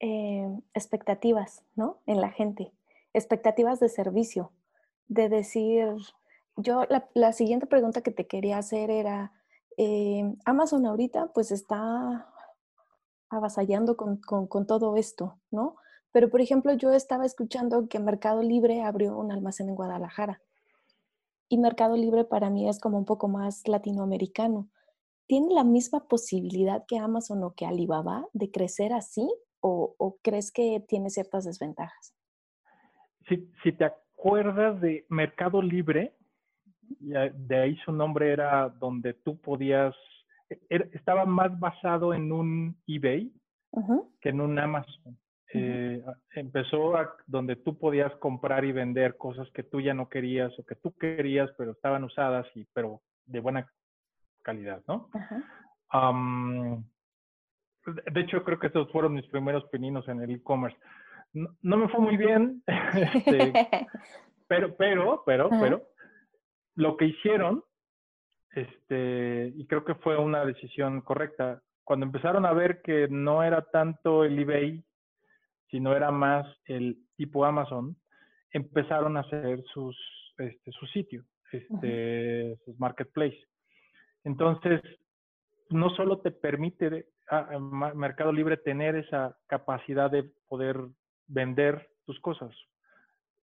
eh, 0.00 0.46
expectativas, 0.74 1.64
¿no? 1.74 2.00
En 2.06 2.20
la 2.20 2.30
gente, 2.30 2.70
expectativas 3.14 3.80
de 3.80 3.88
servicio, 3.88 4.52
de 5.12 5.28
decir, 5.28 5.94
yo 6.56 6.86
la, 7.14 7.32
siguiente 7.32 7.66
pregunta 7.66 8.00
que 8.00 8.10
te 8.10 8.26
quería 8.26 8.58
hacer 8.58 8.90
era, 8.90 9.32
eh, 9.76 10.34
Amazon 10.44 10.86
ahorita 10.86 11.32
pues 11.34 11.52
está 11.52 12.28
avasallando 13.28 13.96
con, 13.96 14.18
con, 14.18 14.66
todo 14.66 14.96
esto, 14.96 15.38
¿no? 15.50 15.76
Pero, 16.12 16.28
por 16.30 16.40
ejemplo, 16.40 16.72
yo 16.74 16.92
estaba 16.92 17.24
escuchando 17.24 17.88
que 17.88 17.98
Mercado 17.98 18.42
Libre 18.42 18.82
abrió 18.82 19.16
un 19.16 19.32
almacén 19.32 19.70
en 19.70 19.74
Guadalajara. 19.74 20.42
Y 21.48 21.56
Mercado 21.56 21.96
Libre 21.96 22.24
para 22.24 22.50
mí 22.50 22.68
es 22.68 22.78
como 22.78 22.98
un 22.98 23.06
poco 23.06 23.28
más 23.28 23.66
latinoamericano. 23.66 24.68
¿Tiene 25.26 25.54
la 25.54 25.64
misma 25.64 26.06
posibilidad 26.08 26.84
que 26.86 26.98
Amazon 26.98 27.42
o 27.44 27.54
que 27.54 27.64
Alibaba 27.64 28.26
de 28.34 28.50
crecer 28.50 28.92
así? 28.92 29.26
¿O, 29.60 30.18
crees 30.22 30.50
que 30.52 30.84
tiene 30.86 31.08
ciertas 31.08 31.44
desventajas? 31.44 32.14
Si, 33.28 33.48
si 33.62 33.72
te 33.72 33.84
acuerdas 34.22 34.80
de 34.80 35.04
Mercado 35.08 35.60
Libre, 35.60 36.14
de 37.00 37.56
ahí 37.56 37.76
su 37.78 37.90
nombre 37.90 38.32
era 38.32 38.68
donde 38.68 39.14
tú 39.14 39.40
podías, 39.40 39.96
e, 40.48 40.90
estaba 40.92 41.26
más 41.26 41.58
basado 41.58 42.14
en 42.14 42.30
un 42.30 42.76
eBay 42.86 43.32
que 44.20 44.28
en 44.28 44.40
un 44.40 44.56
Amazon. 44.60 45.18
Eh, 45.54 46.02
empezó 46.34 46.96
a, 46.96 47.14
donde 47.26 47.56
tú 47.56 47.76
podías 47.76 48.14
comprar 48.16 48.64
y 48.64 48.70
vender 48.70 49.16
cosas 49.16 49.50
que 49.50 49.64
tú 49.64 49.80
ya 49.80 49.92
no 49.92 50.08
querías 50.08 50.56
o 50.56 50.64
que 50.64 50.76
tú 50.76 50.92
querías, 50.92 51.50
pero 51.58 51.72
estaban 51.72 52.04
usadas 52.04 52.46
y 52.54 52.64
pero 52.72 53.02
de 53.26 53.40
buena 53.40 53.68
calidad, 54.42 54.82
¿no? 54.86 55.10
de 58.12 58.20
hecho, 58.20 58.44
creo 58.44 58.60
que 58.60 58.68
esos 58.68 58.90
fueron 58.92 59.14
mis 59.14 59.26
primeros 59.26 59.64
pininos 59.64 60.06
en 60.06 60.22
el 60.22 60.30
e-commerce. 60.30 60.78
No, 61.34 61.76
me 61.76 61.88
fue 61.88 62.00
muy 62.00 62.16
bien, 62.16 62.62
este, 62.66 63.52
pero, 64.48 64.76
pero, 64.76 65.22
pero, 65.24 65.48
pero, 65.48 65.82
lo 66.74 66.96
que 66.96 67.06
hicieron, 67.06 67.62
este, 68.54 69.52
y 69.56 69.66
creo 69.66 69.84
que 69.84 69.94
fue 69.96 70.18
una 70.18 70.44
decisión 70.44 71.00
correcta, 71.00 71.62
cuando 71.84 72.06
empezaron 72.06 72.46
a 72.46 72.52
ver 72.52 72.82
que 72.82 73.08
no 73.08 73.42
era 73.42 73.62
tanto 73.62 74.24
el 74.24 74.38
eBay, 74.38 74.84
sino 75.70 75.96
era 75.96 76.10
más 76.10 76.46
el 76.66 76.98
tipo 77.16 77.44
Amazon, 77.44 77.96
empezaron 78.52 79.16
a 79.16 79.20
hacer 79.20 79.62
sus, 79.72 79.96
este, 80.38 80.70
su 80.72 80.86
sitio, 80.86 81.24
este, 81.50 82.58
sus 82.64 82.78
marketplace. 82.78 83.40
Entonces, 84.24 84.80
no 85.70 85.90
solo 85.96 86.20
te 86.20 86.30
permite 86.30 87.06
a, 87.28 87.58
Mercado 87.58 88.32
Libre 88.32 88.58
tener 88.58 88.96
esa 88.96 89.36
capacidad 89.46 90.10
de 90.10 90.30
poder 90.48 90.76
vender 91.32 91.90
tus 92.04 92.18
cosas, 92.20 92.54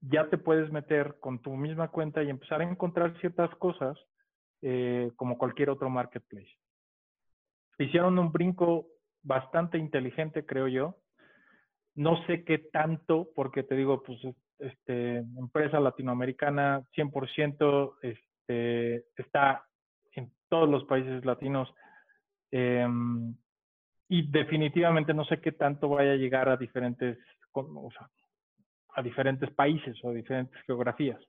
ya 0.02 0.30
te 0.30 0.38
puedes 0.38 0.72
meter 0.72 1.18
con 1.20 1.42
tu 1.42 1.56
misma 1.56 1.90
cuenta 1.90 2.24
y 2.24 2.30
empezar 2.30 2.62
a 2.62 2.70
encontrar 2.70 3.18
ciertas 3.20 3.54
cosas 3.56 3.98
eh, 4.62 5.12
como 5.16 5.38
cualquier 5.38 5.70
otro 5.70 5.90
marketplace. 5.90 6.52
Hicieron 7.78 8.20
un 8.20 8.32
brinco 8.32 8.88
bastante 9.22 9.78
inteligente, 9.78 10.46
creo 10.46 10.68
yo. 10.68 10.98
No 11.96 12.24
sé 12.25 12.44
qué 12.44 12.58
tanto, 12.58 13.30
porque 13.36 13.63
te 13.63 13.75
digo, 13.75 14.04
pues, 14.04 14.20
este, 14.60 15.18
empresa 15.18 15.80
latinoamericana 15.80 16.82
100% 16.96 17.96
este, 18.02 19.06
está 19.18 19.66
en 20.13 20.32
todos 20.50 20.70
los 20.70 20.84
países 20.86 21.24
latinos. 21.25 21.74
Em, 22.52 23.36
y 24.10 24.30
definitivamente 24.30 25.13
no 25.13 25.25
sé 25.25 25.42
qué 25.42 25.52
tanto 25.52 25.90
vaya 25.90 26.12
a 26.12 26.18
llegar 26.18 26.50
a 26.50 26.58
diferentes, 26.58 27.18
o 27.53 27.91
sea, 27.91 28.10
a 28.95 29.01
diferentes 29.01 29.50
países 29.51 29.98
o 30.03 30.10
a 30.10 30.13
diferentes 30.13 30.60
geografías, 30.65 31.19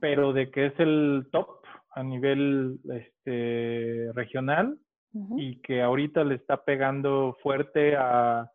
pero 0.00 0.32
de 0.32 0.50
que 0.50 0.66
es 0.66 0.80
el 0.80 1.28
top 1.30 1.60
a 1.92 2.02
nivel 2.02 2.80
este, 2.92 4.10
regional 4.14 4.78
y 5.36 5.60
que 5.60 5.82
ahorita 5.82 6.24
le 6.24 6.36
está 6.36 6.64
pegando 6.64 7.36
fuerte 7.42 7.96
a 7.96 8.50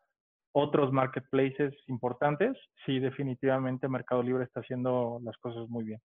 otros 0.53 0.93
marketplaces 0.93 1.73
importantes, 1.87 2.57
sí, 2.85 2.99
definitivamente 2.99 3.89
Mercado 3.89 4.23
Libre 4.23 4.45
está 4.45 4.61
haciendo 4.61 5.19
las 5.21 5.37
cosas 5.37 5.67
muy 5.67 5.83
bien. 5.83 5.99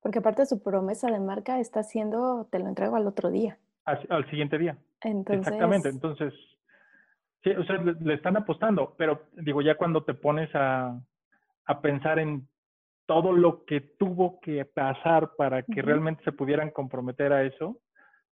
Porque 0.00 0.18
aparte 0.18 0.44
su 0.46 0.60
promesa 0.60 1.08
de 1.08 1.20
marca 1.20 1.60
está 1.60 1.80
haciendo, 1.80 2.48
te 2.50 2.58
lo 2.58 2.66
entrego 2.66 2.96
al 2.96 3.06
otro 3.06 3.30
día. 3.30 3.58
Al, 3.84 4.28
siguiente 4.28 4.58
día. 4.58 4.76
Exactamente, 5.02 5.88
entonces, 5.88 6.32
sí, 7.42 7.50
o 7.50 7.64
sea, 7.64 7.76
le, 7.76 8.14
están 8.14 8.36
apostando, 8.36 8.94
pero 8.96 9.28
digo, 9.32 9.62
ya 9.62 9.76
cuando 9.76 10.04
te 10.04 10.14
pones 10.14 10.50
a, 10.54 10.98
a 11.66 11.80
pensar 11.80 12.18
en 12.18 12.48
todo 13.06 13.32
lo 13.32 13.64
que 13.64 13.80
tuvo 13.80 14.40
que 14.40 14.64
pasar 14.64 15.30
para 15.36 15.62
que 15.62 15.82
realmente 15.82 16.22
se 16.24 16.32
pudieran 16.32 16.70
comprometer 16.70 17.32
a 17.32 17.42
eso, 17.42 17.78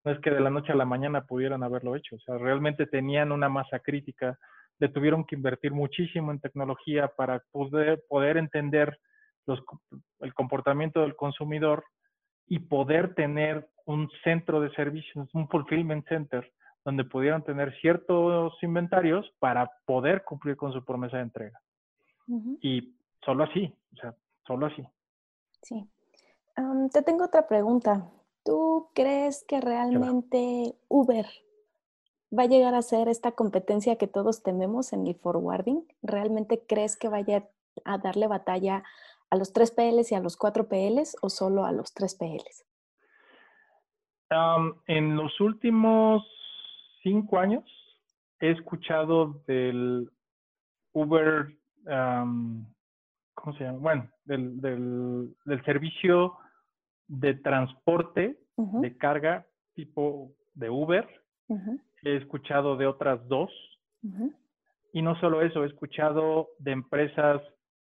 no 0.04 0.12
es 0.12 0.20
que 0.20 0.30
de 0.30 0.40
la 0.40 0.50
noche 0.50 0.72
a 0.72 0.76
la 0.76 0.84
mañana 0.84 1.26
pudieran 1.26 1.62
haberlo 1.62 1.96
hecho, 1.96 2.16
o 2.16 2.20
sea, 2.20 2.38
realmente 2.38 2.86
tenían 2.86 3.32
una 3.32 3.48
masa 3.48 3.80
crítica, 3.80 4.38
le 4.78 4.88
tuvieron 4.88 5.24
que 5.24 5.34
invertir 5.34 5.72
muchísimo 5.72 6.30
en 6.30 6.40
tecnología 6.40 7.08
para 7.08 7.42
poder, 7.50 8.02
poder 8.08 8.36
entender 8.36 8.98
los, 9.46 9.60
el 10.20 10.32
comportamiento 10.34 11.00
del 11.00 11.16
consumidor 11.16 11.84
y 12.46 12.60
poder 12.60 13.14
tener 13.14 13.68
un 13.86 14.08
centro 14.22 14.60
de 14.60 14.70
servicios, 14.70 15.28
un 15.32 15.48
fulfillment 15.48 16.06
center, 16.08 16.50
donde 16.88 17.04
pudieran 17.04 17.44
tener 17.44 17.78
ciertos 17.80 18.54
inventarios 18.62 19.30
para 19.38 19.70
poder 19.84 20.24
cumplir 20.24 20.56
con 20.56 20.72
su 20.72 20.82
promesa 20.82 21.18
de 21.18 21.24
entrega. 21.24 21.60
Y 22.62 22.94
Solo 23.24 23.44
así, 23.44 23.70
o 23.92 23.96
sea, 23.96 24.14
solo 24.46 24.66
así. 24.66 24.82
Sí. 25.60 25.86
te 26.92 27.02
tengo 27.02 27.24
otra 27.24 27.46
pregunta. 27.46 28.08
¿Tú 28.42 28.88
crees 28.94 29.44
que 29.46 29.60
realmente 29.60 30.74
Uber 30.88 31.26
va 32.36 32.44
a 32.44 32.46
llegar 32.46 32.74
a 32.74 32.80
ser 32.80 33.08
esta 33.08 33.32
competencia 33.32 33.96
que 33.96 34.06
todos 34.06 34.42
tememos 34.42 34.94
en 34.94 35.06
el 35.06 35.14
forwarding? 35.14 35.86
¿Realmente 36.00 36.64
crees 36.66 36.96
que 36.96 37.08
vaya 37.08 37.48
a 37.84 37.98
darle 37.98 38.28
batalla 38.28 38.82
a 39.28 39.36
los 39.36 39.52
3 39.52 39.72
PLs 39.72 40.12
y 40.12 40.14
a 40.14 40.20
los 40.20 40.38
4 40.38 40.68
PLs 40.68 41.16
o 41.20 41.28
solo 41.28 41.66
a 41.66 41.72
los 41.72 41.92
3 41.92 42.14
PLs? 42.14 42.64
en 44.86 45.16
los 45.16 45.40
últimos 45.40 46.22
cinco 47.02 47.38
años 47.38 47.64
he 48.40 48.50
escuchado 48.50 49.42
del 49.46 50.10
Uber 50.92 51.58
¿cómo 53.34 53.56
se 53.56 53.64
llama? 53.64 53.78
Bueno, 53.78 54.10
del, 54.24 54.60
del, 54.60 55.64
servicio 55.64 56.36
de 57.06 57.34
transporte 57.34 58.38
de 58.56 58.96
carga 58.96 59.46
tipo 59.74 60.32
de 60.54 60.68
Uber. 60.68 61.08
He 62.02 62.16
escuchado 62.16 62.76
de 62.76 62.86
otras 62.86 63.26
dos. 63.28 63.50
Y 64.92 65.02
no 65.02 65.18
solo 65.20 65.42
eso, 65.42 65.64
he 65.64 65.66
escuchado 65.66 66.48
de 66.58 66.72
empresas 66.72 67.42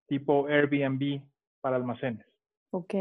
tipo 0.07 0.47
Airbnb 0.47 1.21
para 1.61 1.75
almacenes. 1.75 2.25
Ok. 2.71 2.93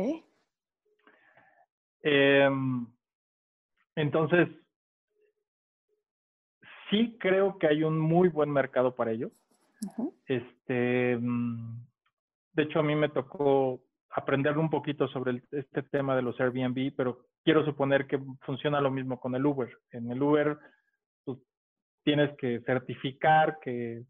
Em, 2.02 2.86
entonces, 3.94 4.48
sí 6.90 7.16
creo 7.18 7.58
que 7.58 7.68
hay 7.68 7.82
un 7.82 7.98
muy 7.98 8.28
buen 8.28 8.50
mercado 8.50 8.94
para 8.94 9.12
ello. 9.12 9.30
Este, 10.26 11.16
mm, 11.16 11.86
de 12.52 12.62
hecho, 12.62 12.80
a 12.80 12.82
mí 12.82 12.94
me 12.94 13.08
tocó 13.08 13.80
aprender 14.10 14.58
un 14.58 14.68
poquito 14.68 15.08
sobre 15.08 15.42
este 15.52 15.82
tema 15.84 16.16
de 16.16 16.22
los 16.22 16.38
Airbnb, 16.40 16.92
pero 16.96 17.26
quiero 17.44 17.64
suponer 17.64 18.06
que 18.06 18.20
funciona 18.42 18.80
lo 18.80 18.90
mismo 18.90 19.18
con 19.20 19.34
el 19.34 19.46
Uber. 19.46 19.70
En 19.92 20.10
el 20.10 20.22
Uber 20.22 20.58
tú 21.24 21.42
tienes 22.04 22.36
que 22.36 22.60
certificar 22.60 23.58
que 23.62 24.04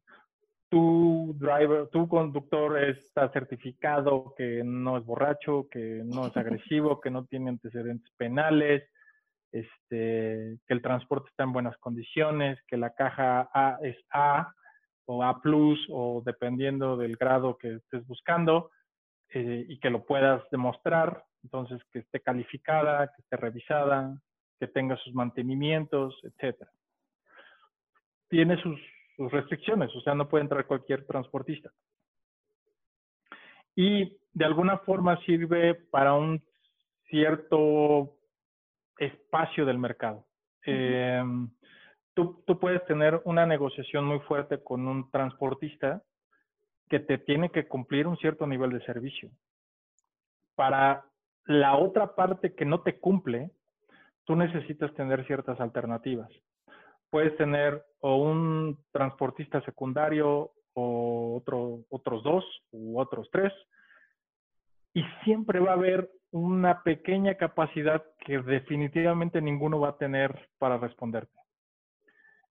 tu 0.70 1.34
driver, 1.38 1.88
tu 1.88 2.08
conductor 2.08 2.82
está 2.82 3.30
certificado, 3.32 4.34
que 4.36 4.62
no 4.64 4.96
es 4.96 5.04
borracho, 5.04 5.68
que 5.68 6.02
no 6.04 6.26
es 6.28 6.36
agresivo, 6.36 7.00
que 7.00 7.10
no 7.10 7.24
tiene 7.26 7.50
antecedentes 7.50 8.10
penales, 8.16 8.84
este, 9.52 10.58
que 10.66 10.74
el 10.74 10.82
transporte 10.82 11.28
está 11.30 11.44
en 11.44 11.52
buenas 11.52 11.76
condiciones, 11.78 12.58
que 12.66 12.76
la 12.76 12.90
caja 12.94 13.48
A 13.52 13.78
es 13.82 13.96
A 14.12 14.52
o 15.06 15.22
A 15.24 15.40
plus 15.40 15.84
o 15.90 16.22
dependiendo 16.24 16.96
del 16.96 17.16
grado 17.16 17.56
que 17.58 17.76
estés 17.76 18.06
buscando 18.06 18.70
eh, 19.30 19.64
y 19.68 19.78
que 19.80 19.90
lo 19.90 20.04
puedas 20.04 20.42
demostrar, 20.50 21.24
entonces 21.42 21.80
que 21.92 22.00
esté 22.00 22.20
calificada, 22.20 23.08
que 23.08 23.22
esté 23.22 23.36
revisada, 23.36 24.20
que 24.58 24.66
tenga 24.68 24.96
sus 24.96 25.14
mantenimientos, 25.14 26.18
etcétera. 26.22 26.70
Tiene 28.28 28.60
sus 28.62 28.78
sus 29.20 29.30
restricciones, 29.30 29.94
o 29.94 30.00
sea, 30.00 30.14
no 30.14 30.30
puede 30.30 30.44
entrar 30.44 30.66
cualquier 30.66 31.04
transportista. 31.04 31.70
Y 33.76 34.16
de 34.32 34.44
alguna 34.46 34.78
forma 34.78 35.20
sirve 35.26 35.74
para 35.74 36.14
un 36.14 36.42
cierto 37.10 38.16
espacio 39.00 39.66
del 39.66 39.78
mercado. 39.78 40.26
Em, 40.62 41.50
tú, 42.14 42.44
tú, 42.46 42.60
puedes 42.60 42.84
tener 42.84 43.20
una 43.24 43.46
negociación 43.46 44.04
muy 44.04 44.20
fuerte 44.20 44.62
con 44.62 44.86
un 44.86 45.10
transportista 45.10 46.02
que 46.88 47.00
te 47.00 47.18
tiene 47.18 47.50
que 47.50 47.66
cumplir 47.66 48.06
un 48.06 48.16
cierto 48.18 48.46
nivel 48.46 48.70
de 48.70 48.84
servicio. 48.84 49.30
Para 50.54 51.04
la 51.46 51.76
otra 51.76 52.14
parte 52.14 52.54
que 52.54 52.64
no 52.64 52.82
te 52.82 53.00
cumple, 53.00 53.50
tú 54.24 54.36
necesitas 54.36 54.94
tener 54.94 55.26
ciertas 55.26 55.58
alternativas 55.60 56.30
puedes 57.10 57.36
tener 57.36 57.84
o 58.00 58.16
un 58.16 58.78
transportista 58.92 59.60
secundario 59.62 60.52
o 60.74 61.36
otro, 61.36 61.80
otros 61.90 62.22
dos 62.22 62.44
u 62.70 62.98
otros 62.98 63.28
tres, 63.32 63.52
y 64.94 65.02
siempre 65.24 65.60
va 65.60 65.72
a 65.72 65.74
haber 65.74 66.08
una 66.32 66.82
pequeña 66.82 67.34
capacidad 67.34 68.04
que 68.24 68.38
definitivamente 68.38 69.40
ninguno 69.40 69.80
va 69.80 69.90
a 69.90 69.98
tener 69.98 70.48
para 70.58 70.78
responderte. 70.78 71.36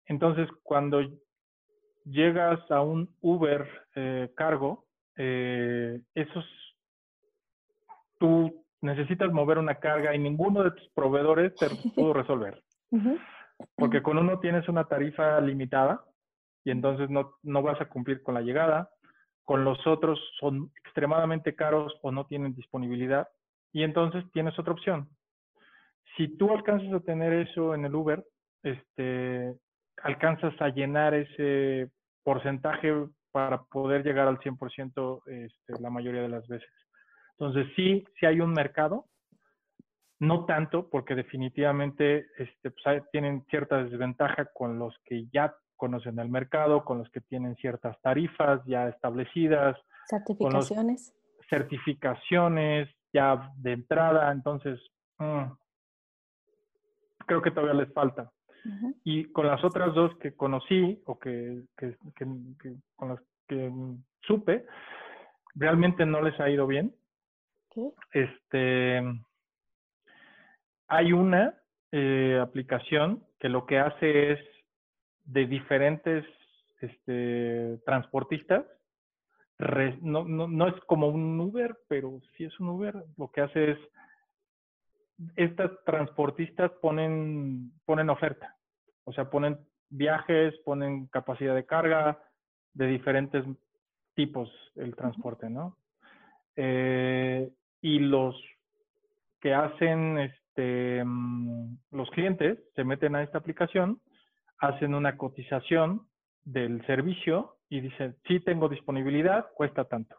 Entonces, 0.05 0.49
cuando 0.63 1.01
llegas 2.03 2.59
a 2.71 2.81
un 2.81 3.09
Uber 3.21 3.67
eh, 3.95 4.31
cargo, 4.35 4.85
eh, 5.15 6.01
esos, 6.13 6.45
tú 8.17 8.65
necesitas 8.81 9.31
mover 9.31 9.57
una 9.57 9.75
carga 9.75 10.15
y 10.15 10.19
ninguno 10.19 10.63
de 10.63 10.71
tus 10.71 10.89
proveedores 10.89 11.55
te 11.55 11.67
pudo 11.95 12.13
resolver. 12.13 12.61
Porque 13.75 14.01
con 14.01 14.17
uno 14.17 14.39
tienes 14.39 14.67
una 14.67 14.85
tarifa 14.85 15.39
limitada 15.41 16.03
y 16.63 16.71
entonces 16.71 17.09
no, 17.09 17.35
no 17.43 17.61
vas 17.61 17.79
a 17.79 17.87
cumplir 17.87 18.23
con 18.23 18.33
la 18.33 18.41
llegada. 18.41 18.89
Con 19.43 19.63
los 19.63 19.85
otros 19.85 20.19
son 20.39 20.71
extremadamente 20.83 21.55
caros 21.55 21.93
o 22.01 22.11
no 22.11 22.25
tienen 22.25 22.55
disponibilidad 22.55 23.27
y 23.71 23.83
entonces 23.83 24.23
tienes 24.31 24.57
otra 24.57 24.73
opción. 24.73 25.09
Si 26.17 26.27
tú 26.37 26.51
alcanzas 26.51 26.91
a 26.93 26.99
tener 26.99 27.33
eso 27.33 27.73
en 27.75 27.85
el 27.85 27.95
Uber, 27.95 28.23
este, 28.63 29.55
alcanzas 30.03 30.53
a 30.61 30.69
llenar 30.69 31.13
ese 31.13 31.89
porcentaje 32.23 32.93
para 33.31 33.63
poder 33.63 34.03
llegar 34.03 34.27
al 34.27 34.39
100% 34.39 35.21
este, 35.27 35.81
la 35.81 35.89
mayoría 35.89 36.21
de 36.21 36.29
las 36.29 36.47
veces. 36.47 36.69
Entonces, 37.37 37.67
sí, 37.75 38.03
sí 38.19 38.25
hay 38.25 38.41
un 38.41 38.51
mercado, 38.51 39.05
no 40.19 40.45
tanto, 40.45 40.89
porque 40.89 41.15
definitivamente 41.15 42.27
este, 42.37 42.71
pues, 42.71 43.03
tienen 43.11 43.45
cierta 43.49 43.83
desventaja 43.83 44.45
con 44.53 44.77
los 44.77 44.93
que 45.05 45.27
ya 45.31 45.55
conocen 45.77 46.19
el 46.19 46.27
mercado, 46.27 46.83
con 46.83 46.97
los 46.97 47.09
que 47.11 47.21
tienen 47.21 47.55
ciertas 47.55 47.99
tarifas 48.01 48.61
ya 48.65 48.89
establecidas. 48.89 49.77
Certificaciones. 50.09 51.15
certificaciones 51.49 52.89
ya 53.13 53.51
de 53.57 53.73
entrada, 53.73 54.31
entonces 54.31 54.79
mm, 55.17 55.43
creo 57.25 57.41
que 57.41 57.51
todavía 57.51 57.81
les 57.81 57.93
falta. 57.93 58.31
Y 59.03 59.25
con 59.31 59.47
las 59.47 59.63
otras 59.63 59.93
dos 59.93 60.15
que 60.17 60.35
conocí 60.35 61.01
o 61.05 61.17
que, 61.17 61.63
con 62.95 63.09
las 63.09 63.19
que 63.47 63.71
supe, 64.21 64.65
realmente 65.55 66.05
no 66.05 66.21
les 66.21 66.37
ha 66.39 66.49
ido 66.49 66.67
bien. 66.67 66.93
Este, 68.11 69.01
hay 70.87 71.13
una 71.13 71.55
eh, 71.91 72.39
aplicación 72.41 73.23
que 73.39 73.49
lo 73.49 73.65
que 73.65 73.79
hace 73.79 74.33
es 74.33 74.39
de 75.25 75.45
diferentes 75.45 76.25
este, 76.81 77.77
transportistas. 77.85 78.65
No, 80.01 80.23
no, 80.23 80.47
no, 80.47 80.67
es 80.67 80.75
como 80.85 81.09
un 81.09 81.39
Uber, 81.39 81.77
pero 81.87 82.21
sí 82.37 82.45
es 82.45 82.59
un 82.59 82.69
Uber. 82.69 83.03
Lo 83.17 83.29
que 83.29 83.41
hace 83.41 83.71
es, 83.71 83.77
estas 85.35 85.71
transportistas 85.85 86.71
ponen, 86.81 87.73
ponen 87.85 88.09
oferta. 88.09 88.55
O 89.03 89.11
sea, 89.11 89.29
ponen 89.29 89.59
viajes, 89.89 90.57
ponen 90.63 91.07
capacidad 91.07 91.55
de 91.55 91.65
carga 91.65 92.21
de 92.73 92.87
diferentes 92.87 93.43
tipos 94.15 94.49
el 94.75 94.95
transporte, 94.95 95.49
¿no? 95.49 95.77
Eh, 96.55 97.49
y 97.81 97.99
los 97.99 98.35
que 99.41 99.53
hacen 99.53 100.19
este, 100.19 101.03
mm, 101.03 101.77
los 101.91 102.09
clientes 102.11 102.59
se 102.75 102.83
meten 102.83 103.15
a 103.15 103.23
esta 103.23 103.37
aplicación, 103.37 104.01
hacen 104.59 104.93
una 104.93 105.17
cotización 105.17 106.07
del 106.43 106.85
servicio 106.85 107.58
y 107.69 107.81
dicen, 107.81 108.15
sí 108.27 108.39
tengo 108.39 108.67
disponibilidad, 108.67 109.47
cuesta 109.53 109.85
tanto. 109.85 110.17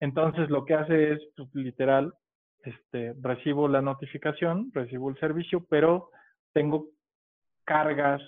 Entonces 0.00 0.50
lo 0.50 0.64
que 0.64 0.74
hace 0.74 1.12
es, 1.12 1.20
pues, 1.36 1.54
literal, 1.54 2.12
este, 2.64 3.14
recibo 3.20 3.68
la 3.68 3.80
notificación, 3.80 4.70
recibo 4.74 5.08
el 5.08 5.18
servicio, 5.18 5.64
pero 5.68 6.10
tengo 6.52 6.88
cargas, 7.64 8.22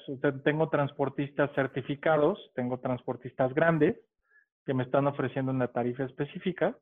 tengo 0.44 0.68
transportistas 0.68 1.50
certificados, 1.54 2.38
tengo 2.54 2.78
transportistas 2.78 3.52
grandes 3.54 3.96
que 4.64 4.74
me 4.74 4.84
están 4.84 5.06
ofreciendo 5.06 5.52
una 5.52 5.68
tarifa 5.68 6.04
específica 6.04 6.76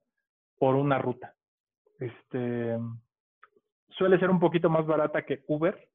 por 0.59 0.75
una 0.75 0.99
ruta. 0.99 1.35
Este, 1.99 2.79
suele 3.91 4.19
ser 4.19 4.31
un 4.31 4.41
poquito 4.41 4.69
más 4.71 4.87
barata 4.87 5.23
que 5.23 5.43
Uber. 5.47 5.89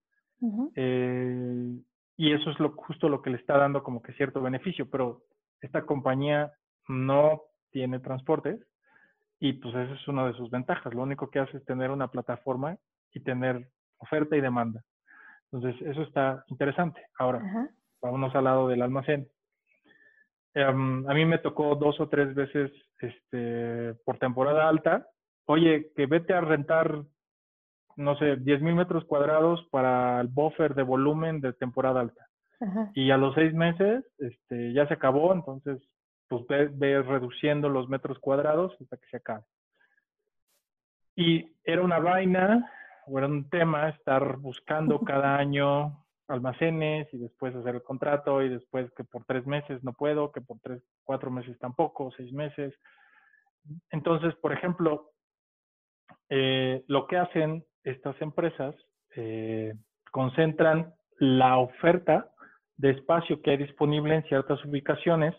Eh, 0.76 1.80
y 2.22 2.34
eso 2.34 2.52
es 2.52 2.60
lo, 2.60 2.74
justo 2.74 3.10
lo 3.10 3.24
que 3.24 3.32
le 3.32 3.38
está 3.38 3.58
dando 3.58 3.82
como 3.82 4.04
que 4.04 4.14
cierto 4.14 4.44
beneficio, 4.44 4.88
pero 4.88 5.24
esta 5.60 5.88
compañía 5.88 6.54
no 6.88 7.42
tiene 7.72 8.00
transportes 8.00 8.60
y 9.40 9.54
pues 9.54 9.74
esa 9.74 9.96
es 9.96 10.08
una 10.08 10.28
de 10.28 10.34
sus 10.34 10.52
ventajas. 10.52 10.94
Lo 10.94 11.02
único 11.02 11.32
que 11.32 11.40
hace 11.40 11.58
es 11.58 11.66
tener 11.66 11.90
una 11.90 12.10
plataforma 12.10 12.78
y 13.12 13.22
tener 13.22 13.68
oferta 13.98 14.38
y 14.38 14.42
demanda. 14.42 14.84
Entonces, 15.52 15.82
eso 15.82 16.04
está 16.04 16.46
interesante. 16.50 17.04
Ahora, 17.18 17.42
vámonos 18.04 18.36
al 18.36 18.44
lado 18.44 18.68
del 18.68 18.84
almacén. 18.84 19.28
Em, 20.54 21.10
a 21.10 21.16
mí 21.16 21.26
me 21.26 21.40
tocó 21.40 21.76
dos 21.76 22.00
o 22.00 22.08
tres 22.08 22.36
veces 22.36 22.72
este, 23.00 23.96
por 24.06 24.20
temporada 24.20 24.70
alta. 24.70 25.08
Oye, 25.46 25.92
que 25.96 26.06
vete 26.06 26.36
a 26.36 26.42
rentar 26.42 27.02
no 27.96 28.16
sé, 28.18 28.38
10 28.38 28.62
mil 28.62 28.76
metros 28.76 29.06
cuadrados 29.06 29.66
para 29.72 30.22
el 30.22 30.28
buffer 30.28 30.76
de 30.76 30.84
volumen 30.84 31.42
de 31.42 31.54
temporada 31.54 32.02
alta. 32.02 32.28
Y 32.94 33.10
a 33.10 33.18
los 33.18 33.34
seis 33.34 33.54
meses 33.56 34.06
este, 34.20 34.72
ya 34.74 34.88
se 34.88 34.94
acabó, 34.94 35.34
entonces 35.34 35.82
pues 36.28 36.46
ve, 36.48 37.02
reduciendo 37.02 37.70
los 37.70 37.90
metros 37.90 38.20
cuadrados 38.20 38.74
hasta 38.80 38.98
que 38.98 39.08
se 39.10 39.18
acabe. 39.18 39.44
Y 41.16 41.52
era 41.64 41.82
una 41.82 42.00
vaina, 42.00 42.72
o 43.08 43.18
era 43.18 43.28
un 43.28 43.50
tema 43.50 43.90
estar 43.90 44.38
buscando 44.38 45.02
cada 45.02 45.36
año 45.36 46.06
almacenes 46.28 47.14
y 47.14 47.18
después 47.18 47.54
hacer 47.56 47.76
el 47.76 47.84
contrato 47.84 48.42
y 48.42 48.50
después 48.50 48.90
que 48.96 49.04
por 49.04 49.26
tres 49.26 49.46
meses 49.46 49.84
no 49.84 49.92
puedo, 49.92 50.32
que 50.32 50.40
por 50.40 50.60
tres, 50.62 50.82
cuatro 51.04 51.30
meses 51.30 51.58
tampoco, 51.60 52.12
seis 52.16 52.32
meses. 52.32 52.74
Entonces, 53.90 54.34
por 54.36 54.54
ejemplo, 54.54 55.12
eh, 56.30 56.84
lo 56.88 57.08
que 57.08 57.18
hacen 57.18 57.66
estas 57.84 58.20
empresas 58.22 58.76
eh, 59.16 59.74
concentran 60.12 60.94
la 61.20 61.58
oferta 61.58 62.32
de 62.78 62.92
espacio 62.92 63.42
que 63.42 63.52
hay 63.52 63.58
disponible 63.58 64.16
en 64.16 64.24
ciertas 64.24 64.64
ubicaciones, 64.66 65.36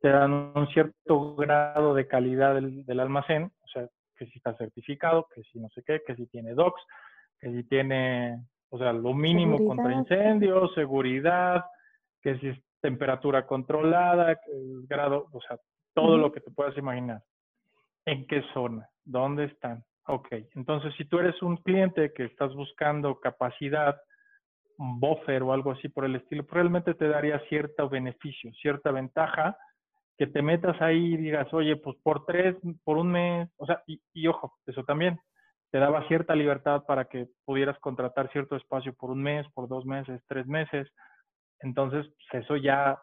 te 0.00 0.08
dan 0.08 0.32
un 0.32 0.66
cierto 0.68 1.36
grado 1.36 1.94
de 1.94 2.06
calidad 2.08 2.54
del, 2.54 3.00
almacén, 3.00 3.52
o 3.62 3.68
sea, 3.68 3.86
que 4.16 4.26
si 4.26 4.38
está 4.38 4.56
certificado, 4.56 5.26
que 5.34 5.42
si 5.44 5.60
no 5.60 5.68
sé 5.70 5.82
qué, 5.86 6.02
que 6.06 6.16
si 6.16 6.26
tiene 6.26 6.54
docs, 6.54 6.82
que 7.38 7.52
si 7.52 7.64
tiene, 7.64 8.42
o 8.70 8.78
sea, 8.78 8.92
lo 8.92 9.14
mínimo 9.14 9.64
contra 9.64 9.92
incendios, 9.92 10.74
seguridad, 10.74 11.64
que 12.22 12.38
si 12.38 12.48
es 12.48 12.58
temperatura 12.80 13.46
controlada, 13.46 14.32
el 14.52 14.86
grado, 14.88 15.28
o 15.32 15.40
sea, 15.42 15.58
todo 15.94 16.16
lo 16.16 16.32
que 16.32 16.40
te 16.40 16.50
puedas 16.50 16.76
imaginar. 16.76 17.22
¿En 18.06 18.26
qué 18.26 18.42
zona? 18.54 18.88
¿Dónde 19.04 19.44
están? 19.44 19.84
Ok, 20.06 20.28
entonces 20.54 20.94
si 20.96 21.04
tú 21.04 21.18
eres 21.18 21.40
un 21.42 21.56
cliente 21.58 22.12
que 22.12 22.24
estás 22.24 22.54
buscando 22.54 23.20
capacidad, 23.20 24.00
un 24.78 24.98
buffer 24.98 25.42
o 25.42 25.52
algo 25.52 25.72
así 25.72 25.88
por 25.88 26.04
el 26.04 26.16
estilo, 26.16 26.46
probablemente 26.46 26.94
te 26.94 27.08
daría 27.08 27.38
cierto 27.48 27.88
beneficio, 27.88 28.52
cierta 28.54 28.90
ventaja 28.90 29.56
que 30.16 30.26
te 30.26 30.42
metas 30.42 30.80
ahí 30.82 31.14
y 31.14 31.16
digas, 31.16 31.52
oye, 31.52 31.76
pues 31.76 31.96
por 32.02 32.26
tres, 32.26 32.56
por 32.84 32.98
un 32.98 33.10
mes, 33.10 33.48
o 33.56 33.66
sea, 33.66 33.82
y, 33.86 34.02
y 34.12 34.26
ojo, 34.26 34.54
eso 34.66 34.84
también, 34.84 35.18
te 35.70 35.78
daba 35.78 36.06
cierta 36.08 36.34
libertad 36.34 36.84
para 36.84 37.06
que 37.06 37.28
pudieras 37.44 37.78
contratar 37.78 38.30
cierto 38.32 38.56
espacio 38.56 38.92
por 38.94 39.10
un 39.10 39.22
mes, 39.22 39.46
por 39.54 39.68
dos 39.68 39.86
meses, 39.86 40.20
tres 40.28 40.46
meses. 40.46 40.88
Entonces, 41.60 42.06
pues, 42.06 42.44
eso 42.44 42.56
ya 42.56 43.00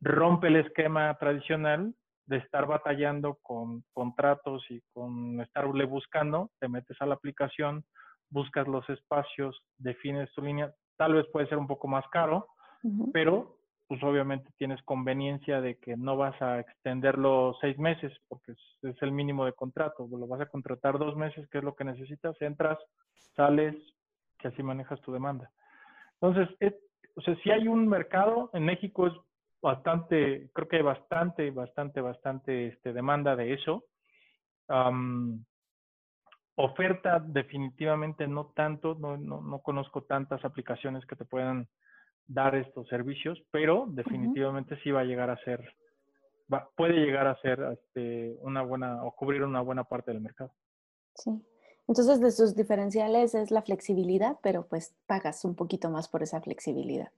rompe 0.00 0.48
el 0.48 0.56
esquema 0.56 1.16
tradicional 1.18 1.94
de 2.26 2.38
estar 2.38 2.66
batallando 2.66 3.38
con 3.42 3.84
contratos 3.92 4.64
y 4.70 4.80
con 4.92 5.40
estarle 5.40 5.84
buscando, 5.84 6.50
te 6.58 6.68
metes 6.68 6.96
a 7.00 7.06
la 7.06 7.14
aplicación, 7.14 7.84
buscas 8.30 8.66
los 8.66 8.88
espacios, 8.88 9.60
defines 9.78 10.32
tu 10.32 10.42
línea, 10.42 10.72
tal 10.96 11.14
vez 11.14 11.26
puede 11.32 11.46
ser 11.48 11.58
un 11.58 11.66
poco 11.66 11.88
más 11.88 12.04
caro, 12.10 12.48
pero 13.12 13.58
pues 13.86 14.02
obviamente 14.02 14.50
tienes 14.56 14.82
conveniencia 14.82 15.60
de 15.60 15.76
que 15.78 15.96
no 15.96 16.16
vas 16.16 16.40
a 16.40 16.60
extenderlo 16.60 17.56
seis 17.60 17.78
meses, 17.78 18.12
porque 18.28 18.52
es, 18.52 19.02
el 19.02 19.12
mínimo 19.12 19.44
de 19.44 19.52
contrato, 19.52 20.08
lo 20.10 20.26
vas 20.26 20.40
a 20.40 20.46
contratar 20.46 20.98
dos 20.98 21.16
meses, 21.16 21.46
que 21.48 21.58
es 21.58 21.64
lo 21.64 21.74
que 21.74 21.84
necesitas, 21.84 22.40
entras, 22.40 22.78
sales, 23.36 23.76
que 24.38 24.48
así 24.48 24.62
manejas 24.62 25.00
tu 25.02 25.12
demanda. 25.12 25.50
Entonces, 26.20 26.48
o 27.14 27.20
sea, 27.20 27.36
si 27.36 27.50
hay 27.50 27.68
un 27.68 27.86
mercado, 27.86 28.50
en 28.54 28.64
México 28.64 29.06
es 29.06 29.12
bastante, 29.64 30.50
creo 30.52 30.68
que 30.68 30.76
hay 30.76 30.82
bastante, 30.82 31.50
bastante, 31.50 32.02
bastante 32.02 32.66
este, 32.68 32.92
demanda 32.92 33.34
de 33.34 33.54
eso. 33.54 33.84
oferta 36.56 37.18
definitivamente 37.18 38.28
no 38.28 38.52
tanto, 38.54 38.94
no, 38.94 39.16
no, 39.16 39.40
no, 39.40 39.58
conozco 39.60 40.02
tantas 40.02 40.44
aplicaciones 40.44 41.06
que 41.06 41.16
te 41.16 41.24
puedan 41.24 41.66
dar 42.26 42.54
estos 42.54 42.86
servicios, 42.88 43.38
pero 43.50 43.86
definitivamente 43.88 44.78
sí 44.82 44.90
va 44.90 45.00
a 45.00 45.04
llegar 45.04 45.30
a 45.30 45.42
ser, 45.44 45.60
va, 46.52 46.68
puede 46.76 46.94
llegar 46.94 47.26
a 47.26 47.40
ser 47.40 47.58
este, 47.72 48.36
una 48.40 48.60
buena 48.60 49.02
o 49.02 49.12
cubrir 49.16 49.42
una 49.42 49.62
buena 49.62 49.84
parte 49.84 50.12
del 50.12 50.20
mercado. 50.20 50.52
Sí. 51.14 51.30
Entonces, 51.88 52.20
de 52.20 52.30
sus 52.30 52.54
diferenciales 52.54 53.34
es 53.34 53.50
la 53.50 53.62
flexibilidad, 53.62 54.36
pero 54.42 54.66
pues 54.66 54.94
pagas 55.06 55.44
un 55.44 55.54
poquito 55.54 55.90
más 55.90 56.08
por 56.08 56.22
esa 56.22 56.40
flexibilidad. 56.40 57.10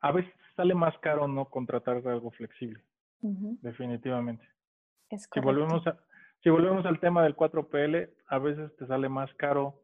A 0.00 0.12
veces 0.12 0.32
sale 0.58 0.74
más 0.74 0.98
caro 0.98 1.28
no 1.28 1.44
contratar 1.44 2.02
algo 2.08 2.32
flexible, 2.32 2.82
definitivamente. 3.20 4.44
Es 5.08 5.28
si 5.32 5.38
volvemos 5.38 5.86
a, 5.86 5.96
si 6.42 6.50
volvemos 6.50 6.84
al 6.84 6.98
tema 6.98 7.22
del 7.22 7.36
4PL, 7.36 8.10
a 8.26 8.38
veces 8.38 8.76
te 8.76 8.86
sale 8.88 9.08
más 9.08 9.32
caro 9.34 9.80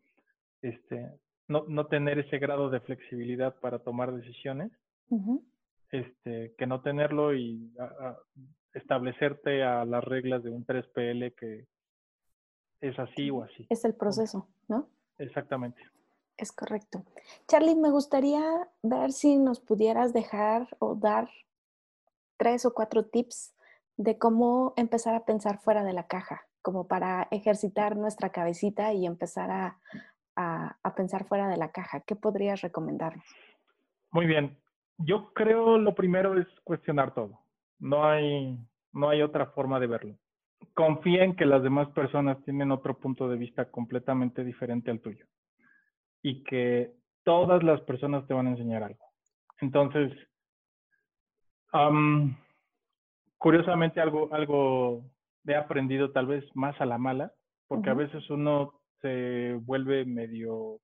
este, 0.62 1.12
no, 1.46 1.64
no 1.68 1.86
tener 1.86 2.18
ese 2.18 2.38
grado 2.40 2.70
de 2.70 2.80
flexibilidad 2.80 3.54
para 3.60 3.78
tomar 3.78 4.12
decisiones, 4.12 4.72
este, 5.92 6.54
que 6.58 6.66
no 6.66 6.80
tenerlo 6.80 7.36
y 7.36 7.72
establecerte 8.72 9.62
a 9.62 9.84
las 9.84 10.02
reglas 10.02 10.42
de 10.42 10.50
un 10.50 10.66
3PL 10.66 11.36
que 11.36 11.66
es 12.80 12.98
así 12.98 13.30
o 13.30 13.44
así. 13.44 13.64
Es 13.70 13.84
el 13.84 13.94
proceso, 13.94 14.48
¿no? 14.66 14.88
Exactamente. 15.18 15.80
Es 16.36 16.50
correcto. 16.50 17.04
Charlie, 17.46 17.76
me 17.76 17.90
gustaría 17.90 18.42
ver 18.82 19.12
si 19.12 19.36
nos 19.36 19.60
pudieras 19.60 20.12
dejar 20.12 20.68
o 20.80 20.96
dar 20.96 21.28
tres 22.36 22.66
o 22.66 22.74
cuatro 22.74 23.04
tips 23.04 23.54
de 23.96 24.18
cómo 24.18 24.74
empezar 24.76 25.14
a 25.14 25.24
pensar 25.24 25.58
fuera 25.58 25.84
de 25.84 25.92
la 25.92 26.08
caja, 26.08 26.46
como 26.60 26.88
para 26.88 27.28
ejercitar 27.30 27.96
nuestra 27.96 28.30
cabecita 28.30 28.92
y 28.92 29.06
empezar 29.06 29.50
a, 29.50 29.78
a, 30.34 30.94
pensar 30.96 31.24
fuera 31.24 31.48
de 31.48 31.56
la 31.56 31.70
caja. 31.70 32.00
¿Qué 32.00 32.16
podrías 32.16 32.62
recomendarnos? 32.62 33.24
Muy 34.10 34.26
bien. 34.26 34.58
Yo 34.98 35.32
creo 35.34 35.78
lo 35.78 35.94
primero 35.94 36.38
es 36.38 36.46
cuestionar 36.64 37.14
todo. 37.14 37.40
No 37.78 38.04
hay, 38.04 38.58
no 38.92 39.08
hay 39.08 39.22
otra 39.22 39.46
forma 39.46 39.78
de 39.78 39.86
verlo. 39.86 40.18
Confía 40.72 41.22
en 41.22 41.36
que 41.36 41.46
las 41.46 41.62
demás 41.62 41.88
personas 41.90 42.42
tienen 42.44 42.72
otro 42.72 42.98
punto 42.98 43.28
de 43.28 43.36
vista 43.36 43.70
completamente 43.70 44.42
diferente 44.42 44.90
al 44.90 45.00
tuyo 45.00 45.26
y 46.24 46.42
que 46.42 46.90
todas 47.22 47.62
las 47.62 47.82
personas 47.82 48.26
te 48.26 48.32
van 48.32 48.46
a 48.46 48.50
enseñar 48.50 48.82
algo. 48.82 49.04
Entonces, 49.60 50.10
curiosamente 53.36 54.00
algo, 54.00 54.32
algo 54.32 55.04
he 55.46 55.54
aprendido 55.54 56.12
tal 56.12 56.26
vez 56.26 56.44
más 56.54 56.80
a 56.80 56.86
la 56.86 56.96
mala, 56.96 57.32
porque 57.68 57.90
a 57.90 57.94
veces 57.94 58.28
uno 58.30 58.72
se 59.02 59.52
vuelve 59.60 60.06
medio, 60.06 60.80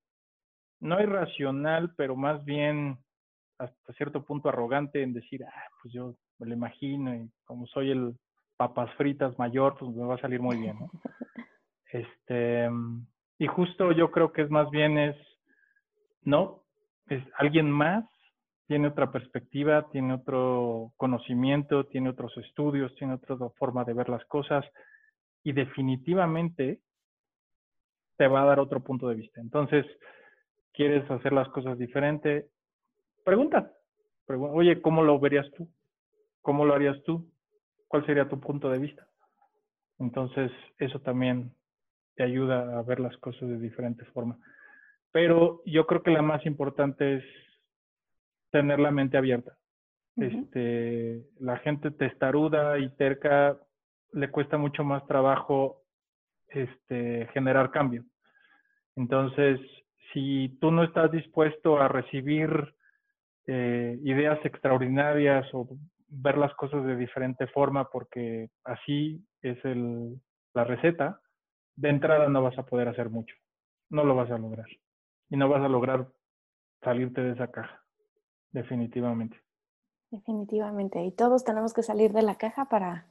no 0.78 1.00
irracional, 1.00 1.94
pero 1.96 2.16
más 2.16 2.44
bien 2.44 2.98
hasta 3.58 3.92
cierto 3.94 4.22
punto 4.24 4.50
arrogante 4.50 5.02
en 5.02 5.14
decir, 5.14 5.42
ah, 5.44 5.68
pues 5.80 5.94
yo 5.94 6.14
me 6.38 6.48
lo 6.48 6.54
imagino 6.54 7.14
y 7.14 7.30
como 7.44 7.66
soy 7.66 7.92
el 7.92 8.14
papas 8.58 8.92
fritas 8.96 9.38
mayor, 9.38 9.76
pues 9.78 9.90
me 9.94 10.04
va 10.04 10.16
a 10.16 10.20
salir 10.20 10.40
muy 10.40 10.58
bien, 10.58 10.78
¿no? 10.80 10.90
Este, 11.92 12.70
y 13.40 13.48
justo 13.48 13.90
yo 13.90 14.12
creo 14.12 14.32
que 14.32 14.42
es 14.42 14.50
más 14.50 14.70
bien 14.70 14.96
es, 14.96 15.16
¿no? 16.22 16.62
Es 17.08 17.22
alguien 17.38 17.70
más 17.70 18.04
tiene 18.70 18.86
otra 18.86 19.10
perspectiva, 19.10 19.88
tiene 19.90 20.14
otro 20.14 20.92
conocimiento, 20.96 21.86
tiene 21.86 22.10
otros 22.10 22.36
estudios, 22.36 22.94
tiene 22.94 23.14
otra 23.14 23.36
forma 23.56 23.82
de 23.82 23.94
ver 23.94 24.08
las 24.08 24.24
cosas 24.26 24.64
y 25.42 25.50
definitivamente 25.50 26.80
te 28.16 28.28
va 28.28 28.42
a 28.42 28.44
dar 28.44 28.60
otro 28.60 28.78
punto 28.78 29.08
de 29.08 29.16
vista. 29.16 29.40
Entonces, 29.40 29.84
¿quieres 30.72 31.10
hacer 31.10 31.32
las 31.32 31.48
cosas 31.48 31.78
diferente? 31.78 32.46
Pregunta. 33.24 33.72
Oye, 34.28 34.80
¿cómo 34.80 35.02
lo 35.02 35.18
verías 35.18 35.50
tú? 35.56 35.68
¿Cómo 36.40 36.64
lo 36.64 36.72
harías 36.72 37.02
tú? 37.02 37.28
¿Cuál 37.88 38.06
sería 38.06 38.28
tu 38.28 38.38
punto 38.38 38.70
de 38.70 38.78
vista? 38.78 39.04
Entonces, 39.98 40.52
eso 40.78 41.00
también 41.00 41.52
te 42.14 42.22
ayuda 42.22 42.78
a 42.78 42.82
ver 42.82 43.00
las 43.00 43.16
cosas 43.16 43.48
de 43.48 43.58
diferente 43.58 44.04
forma. 44.04 44.38
Pero 45.12 45.62
yo 45.66 45.86
creo 45.86 46.02
que 46.02 46.10
la 46.10 46.22
más 46.22 46.44
importante 46.46 47.16
es 47.16 47.24
tener 48.50 48.78
la 48.78 48.90
mente 48.90 49.16
abierta. 49.16 49.56
este, 50.16 51.24
la 51.38 51.56
gente 51.58 51.90
testaruda 51.90 52.78
y 52.78 52.90
terca 52.96 53.58
le 54.12 54.30
cuesta 54.30 54.58
mucho 54.58 54.84
más 54.84 55.06
trabajo 55.06 55.82
este, 56.48 57.28
generar 57.32 57.70
cambio. 57.70 58.04
Entonces, 58.96 59.60
si 60.12 60.58
tú 60.60 60.70
no 60.70 60.84
estás 60.84 61.10
dispuesto 61.10 61.80
a 61.80 61.88
recibir 61.88 62.74
eh, 63.46 63.98
ideas 64.02 64.38
extraordinarias 64.44 65.46
o 65.52 65.68
ver 66.08 66.36
las 66.36 66.52
cosas 66.54 66.84
de 66.84 66.96
diferente 66.96 67.46
forma 67.46 67.88
porque 67.88 68.50
así 68.64 69.24
es 69.42 69.64
el, 69.64 70.20
la 70.54 70.64
receta, 70.64 71.20
de 71.76 71.88
entrada 71.88 72.28
no 72.28 72.42
vas 72.42 72.58
a 72.58 72.66
poder 72.66 72.88
hacer 72.88 73.10
mucho. 73.10 73.34
No 73.88 74.04
lo 74.04 74.14
vas 74.14 74.30
a 74.30 74.38
lograr. 74.38 74.66
Y 75.30 75.36
no 75.36 75.48
vas 75.48 75.62
a 75.62 75.68
lograr 75.68 76.08
salirte 76.82 77.22
de 77.22 77.32
esa 77.32 77.50
caja, 77.50 77.82
definitivamente. 78.52 79.40
Definitivamente. 80.10 81.04
Y 81.04 81.12
todos 81.12 81.44
tenemos 81.44 81.72
que 81.72 81.82
salir 81.82 82.12
de 82.12 82.22
la 82.22 82.36
caja 82.36 82.68
para, 82.68 83.06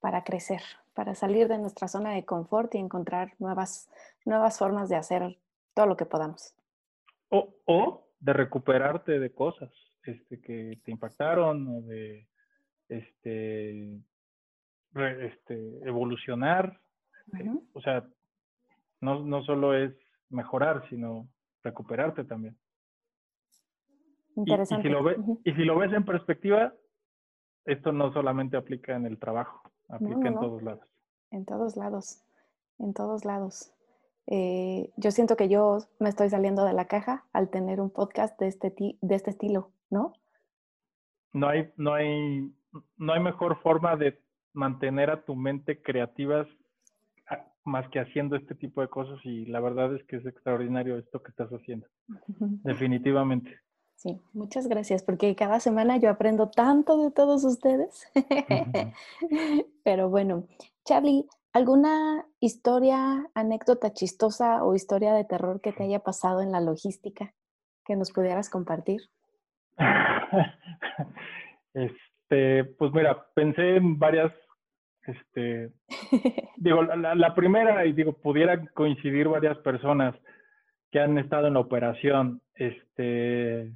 para 0.00 0.24
crecer, 0.24 0.62
para 0.94 1.14
salir 1.14 1.46
de 1.48 1.58
nuestra 1.58 1.86
zona 1.86 2.10
de 2.10 2.24
confort 2.24 2.74
y 2.74 2.78
encontrar 2.78 3.34
nuevas, 3.38 3.88
nuevas 4.24 4.58
formas 4.58 4.88
de 4.88 4.96
hacer 4.96 5.38
todo 5.74 5.86
lo 5.86 5.96
que 5.96 6.06
podamos. 6.06 6.54
O, 7.28 7.54
o 7.66 8.08
de 8.18 8.32
recuperarte 8.32 9.20
de 9.20 9.32
cosas 9.32 9.70
este, 10.04 10.40
que 10.40 10.80
te 10.84 10.90
impactaron 10.90 11.68
o 11.68 11.82
de 11.82 12.26
este, 12.88 14.00
este, 14.94 15.88
evolucionar. 15.88 16.80
Eh, 17.38 17.48
o 17.72 17.80
sea, 17.80 18.04
no, 19.00 19.24
no 19.24 19.42
solo 19.44 19.74
es 19.74 19.92
mejorar, 20.28 20.88
sino 20.88 21.28
recuperarte 21.62 22.24
también. 22.24 22.56
Interesante. 24.36 24.88
Y, 24.88 24.90
si 24.90 24.94
lo 24.94 25.02
ves, 25.02 25.18
y 25.44 25.52
si 25.52 25.64
lo 25.64 25.78
ves 25.78 25.92
en 25.92 26.04
perspectiva, 26.04 26.74
esto 27.64 27.92
no 27.92 28.12
solamente 28.12 28.56
aplica 28.56 28.94
en 28.94 29.06
el 29.06 29.18
trabajo, 29.18 29.62
aplica 29.88 30.28
en 30.28 30.34
todos 30.34 30.62
lados. 30.62 30.88
En 31.30 31.44
todos 31.44 31.76
lados, 31.76 32.24
en 32.78 32.94
todos 32.94 33.24
lados. 33.24 33.72
Eh, 34.26 34.92
yo 34.96 35.10
siento 35.10 35.36
que 35.36 35.48
yo 35.48 35.78
me 35.98 36.08
estoy 36.08 36.30
saliendo 36.30 36.64
de 36.64 36.72
la 36.72 36.86
caja 36.86 37.26
al 37.32 37.50
tener 37.50 37.80
un 37.80 37.90
podcast 37.90 38.38
de 38.38 38.48
este, 38.48 38.74
de 39.00 39.14
este 39.14 39.30
estilo, 39.30 39.72
¿no? 39.90 40.12
No 41.32 41.48
hay, 41.48 41.72
no, 41.76 41.94
hay, 41.94 42.52
no 42.96 43.12
hay 43.12 43.20
mejor 43.20 43.60
forma 43.60 43.96
de 43.96 44.22
mantener 44.52 45.10
a 45.10 45.24
tu 45.24 45.36
mente 45.36 45.80
creativas 45.82 46.46
más 47.70 47.88
que 47.88 48.00
haciendo 48.00 48.36
este 48.36 48.54
tipo 48.54 48.82
de 48.82 48.88
cosas 48.88 49.18
y 49.24 49.46
la 49.46 49.60
verdad 49.60 49.94
es 49.94 50.04
que 50.04 50.16
es 50.16 50.26
extraordinario 50.26 50.98
esto 50.98 51.22
que 51.22 51.30
estás 51.30 51.50
haciendo. 51.50 51.86
Definitivamente. 52.64 53.58
Sí, 53.94 54.18
muchas 54.32 54.66
gracias, 54.66 55.02
porque 55.02 55.34
cada 55.36 55.60
semana 55.60 55.98
yo 55.98 56.08
aprendo 56.08 56.50
tanto 56.50 57.02
de 57.02 57.10
todos 57.10 57.44
ustedes. 57.44 58.10
Pero 59.84 60.08
bueno, 60.08 60.44
Charlie, 60.84 61.26
¿alguna 61.52 62.26
historia, 62.40 63.28
anécdota 63.34 63.92
chistosa 63.92 64.64
o 64.64 64.74
historia 64.74 65.12
de 65.12 65.24
terror 65.24 65.60
que 65.60 65.72
te 65.72 65.84
haya 65.84 66.00
pasado 66.00 66.40
en 66.40 66.52
la 66.52 66.60
logística 66.60 67.34
que 67.84 67.96
nos 67.96 68.10
pudieras 68.12 68.48
compartir? 68.48 69.02
Este, 71.74 72.64
pues 72.64 72.92
mira, 72.92 73.26
pensé 73.34 73.76
en 73.76 73.98
varias, 73.98 74.32
este, 75.06 75.70
digo, 76.56 76.82
la, 76.82 77.34
primera, 77.34 77.84
y 77.86 77.92
digo, 77.92 78.12
pudiera 78.12 78.62
coincidir 78.74 79.28
varias 79.28 79.58
personas 79.58 80.14
que 80.90 81.00
han 81.00 81.18
estado 81.18 81.46
en 81.46 81.54
la 81.54 81.60
operación, 81.60 82.42
este, 82.54 83.72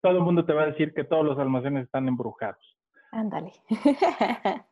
todo 0.00 0.18
el 0.18 0.24
mundo 0.24 0.44
te 0.44 0.52
va 0.52 0.62
a 0.62 0.66
decir 0.66 0.94
que 0.94 1.04
todos 1.04 1.24
los 1.24 1.38
almacenes 1.38 1.84
están 1.84 2.08
embrujados. 2.08 2.62
Ándale. 3.12 3.52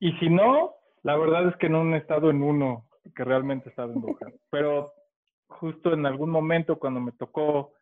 y 0.00 0.12
si 0.14 0.28
no, 0.28 0.74
la 1.02 1.16
verdad 1.16 1.48
es 1.48 1.56
que 1.56 1.68
no 1.68 1.94
he 1.94 1.98
estado 1.98 2.30
en 2.30 2.42
uno 2.42 2.86
que 3.14 3.24
realmente 3.24 3.70
estaba 3.70 3.92
embrujado. 3.92 4.32
Pero 4.50 4.92
justo 5.46 5.92
en 5.92 6.04
algún 6.06 6.30
momento 6.30 6.78
cuando 6.78 7.00
me 7.00 7.12
tocó 7.12 7.72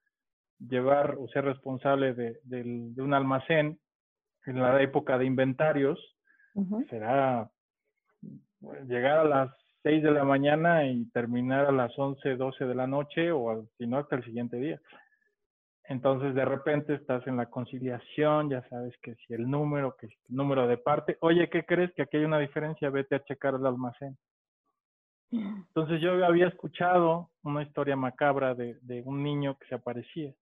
llevar 0.59 1.17
o 1.19 1.29
ser 1.29 1.45
responsable 1.45 2.15
de, 2.15 2.95
un 2.99 3.13
almacén 3.13 3.79
en 4.47 4.63
la 4.63 4.81
época 4.81 5.19
de 5.19 5.27
inventarios, 5.27 5.99
será 6.89 7.51
llegar 8.87 9.19
a 9.19 9.25
las 9.25 9.51
6 9.83 10.03
de 10.03 10.11
la 10.11 10.25
mañana 10.25 10.87
y 10.87 11.05
terminar 11.11 11.67
a 11.67 11.73
las 11.73 11.97
11, 11.99 12.37
12 12.37 12.65
de 12.65 12.75
la 12.75 12.87
noche 12.87 13.31
o 13.31 13.67
si 13.79 13.87
no 13.87 13.99
hasta 13.99 14.17
el 14.17 14.25
siguiente 14.25 14.57
día. 14.57 14.81
Entonces 15.85 16.35
de 16.35 16.45
repente 16.45 16.95
estás 16.95 17.25
en 17.29 17.37
la 17.37 17.47
conciliación, 17.47 18.51
ya 18.51 18.69
sabes 18.69 18.97
que 19.03 19.15
si 19.15 19.35
el 19.35 19.49
número, 19.49 19.97
que 19.97 20.09
si 20.09 20.17
el 20.29 20.37
número 20.37 20.67
de 20.67 20.79
parte, 20.79 21.17
oye, 21.21 21.49
¿qué 21.49 21.65
crees? 21.65 21.93
Que 21.95 22.03
aquí 22.03 22.17
hay 22.17 22.25
una 22.25 22.41
diferencia, 22.41 22.91
vete 22.91 23.15
a 23.15 23.25
checar 23.25 23.55
el 23.55 23.67
almacén. 23.67 24.19
Entonces 25.31 26.01
yo 26.01 26.25
había 26.25 26.49
escuchado 26.49 27.31
una 27.45 27.63
historia 27.63 27.95
macabra 27.95 28.55
de, 28.55 28.79
de 28.83 29.03
un 29.03 29.23
niño 29.23 29.57
que 29.59 29.69
se 29.69 29.77
aparecía. 29.77 30.33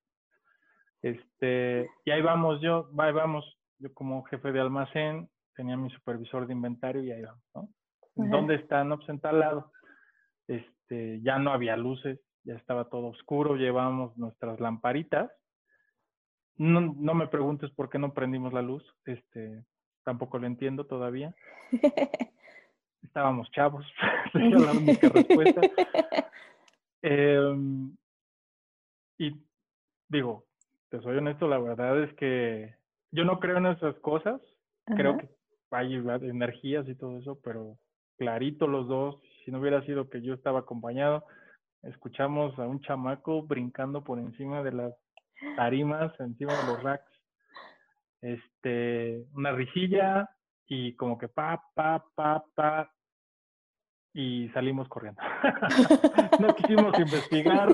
Este, 1.03 1.91
y 2.07 2.11
ahí 2.11 2.23
vamos 2.23 2.63
yo, 2.63 2.89
ahí 2.97 3.13
vamos, 3.13 3.45
yo 3.79 3.93
como 3.93 4.23
jefe 4.25 4.53
de 4.53 4.61
almacén, 4.61 5.29
tenía 5.55 5.77
mi 5.77 5.91
supervisor 5.91 6.47
de 6.47 6.55
inventario 6.55 7.03
y 7.03 7.13
ahí 7.13 7.23
vamos, 7.23 7.45
¿no? 7.55 7.69
¿Dónde 8.15 8.57
están? 8.57 8.89
No, 8.89 8.97
pues 8.97 9.09
en 9.09 9.21
tal 9.21 9.41
lado. 9.41 9.73
Este, 10.47 11.21
ya 11.23 11.39
no 11.39 11.53
había 11.53 11.77
luces, 11.77 12.21
ya 12.45 12.55
estaba 12.55 12.89
todo 12.89 13.09
oscuro, 13.09 13.57
llevábamos 13.57 14.17
nuestras 14.17 14.61
lamparitas. 14.61 15.31
No, 16.57 16.81
no 16.81 17.15
me 17.15 17.27
preguntes 17.27 17.71
por 17.71 17.91
qué 17.91 17.99
no 17.99 18.15
prendimos 18.15 18.53
la 18.53 18.63
luz, 18.63 18.85
este, 19.07 19.65
tampoco 20.05 20.39
lo 20.39 20.47
entiendo 20.47 20.87
todavía. 20.87 21.35
Estábamos 23.03 23.51
chavos, 23.51 23.85
la 24.35 24.73
única 24.73 25.09
respuesta. 25.09 25.61
Em, 27.07 27.95
y 29.19 29.37
digo, 30.09 30.47
te 30.89 31.03
soy 31.03 31.19
honesto, 31.19 31.47
la 31.47 31.59
verdad 31.59 32.03
es 32.03 32.15
que 32.15 32.75
yo 33.11 33.27
no 33.27 33.41
creo 33.41 33.59
en 33.59 33.67
esas 33.67 33.95
cosas, 33.97 34.41
creo 34.87 35.19
que 35.19 35.29
hay 35.71 35.97
energías 35.97 36.89
y 36.89 36.95
todo 36.95 37.19
eso, 37.19 37.39
pero 37.45 37.77
clarito 38.17 38.67
los 38.67 38.89
dos, 38.89 39.17
si 39.45 39.51
no 39.51 39.61
hubiera 39.61 39.85
sido 39.85 40.09
que 40.09 40.23
yo 40.23 40.35
estaba 40.35 40.61
acompañado, 40.61 41.25
escuchamos 41.83 42.59
a 42.59 42.67
un 42.67 42.81
chamaco 42.81 43.43
brincando 43.43 44.03
por 44.03 44.19
encima 44.19 44.63
de 44.63 44.73
las 44.73 44.95
tarimas, 45.57 46.13
encima 46.21 46.55
de 46.55 46.67
los 46.67 46.83
racks. 46.83 47.11
Este, 48.21 49.27
una 49.35 49.53
risilla 49.53 50.31
y 50.67 50.97
como 50.97 51.19
que 51.19 51.29
pa, 51.29 51.63
pa, 51.75 52.03
pa, 52.15 52.43
pa, 52.55 52.94
y 54.15 54.49
salimos 54.51 54.89
corriendo. 54.89 55.21
no 56.41 56.55
quisimos 56.55 56.97
investigar, 56.99 57.69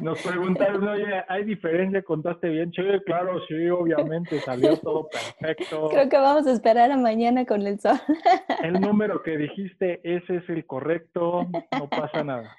nos 0.00 0.22
preguntaron, 0.22 0.86
oye, 0.86 1.24
¿hay 1.28 1.44
diferencia? 1.44 2.00
¿Contaste 2.02 2.48
bien? 2.48 2.72
Sí, 2.72 2.82
claro, 3.04 3.44
sí, 3.48 3.68
obviamente, 3.68 4.38
salió 4.40 4.78
todo 4.78 5.08
perfecto. 5.08 5.88
Creo 5.88 6.08
que 6.08 6.16
vamos 6.16 6.46
a 6.46 6.52
esperar 6.52 6.92
a 6.92 6.96
mañana 6.96 7.44
con 7.44 7.66
el 7.66 7.80
sol. 7.80 7.98
el 8.62 8.80
número 8.80 9.20
que 9.22 9.36
dijiste, 9.36 10.00
ese 10.04 10.36
es 10.36 10.48
el 10.48 10.64
correcto, 10.64 11.44
no 11.72 11.88
pasa 11.88 12.22
nada. 12.22 12.56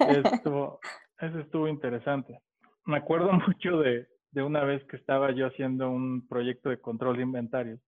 Esto, 0.00 0.80
eso 1.18 1.40
estuvo 1.40 1.68
interesante. 1.68 2.38
Me 2.84 2.98
acuerdo 2.98 3.32
mucho 3.48 3.78
de, 3.78 4.06
de, 4.30 4.42
una 4.42 4.62
vez 4.64 4.84
que 4.84 4.96
estaba 4.96 5.32
yo 5.32 5.46
haciendo 5.46 5.90
un 5.90 6.28
proyecto 6.28 6.68
de 6.68 6.80
control 6.80 7.16
de 7.16 7.22
inventarios. 7.22 7.80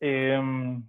Em, 0.00 0.82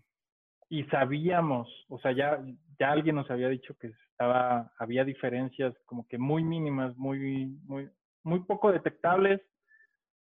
y 0.71 0.86
sabíamos, 0.86 1.67
o 1.89 1.99
sea, 1.99 2.13
ya, 2.13 2.41
ya 2.79 2.91
alguien 2.93 3.17
nos 3.17 3.29
había 3.29 3.49
dicho 3.49 3.75
que 3.77 3.88
estaba, 3.88 4.71
había 4.79 5.03
diferencias 5.03 5.75
como 5.86 6.07
que 6.07 6.17
muy 6.17 6.45
mínimas, 6.45 6.95
muy, 6.95 7.60
muy, 7.65 7.89
muy 8.23 8.39
poco 8.45 8.71
detectables, 8.71 9.41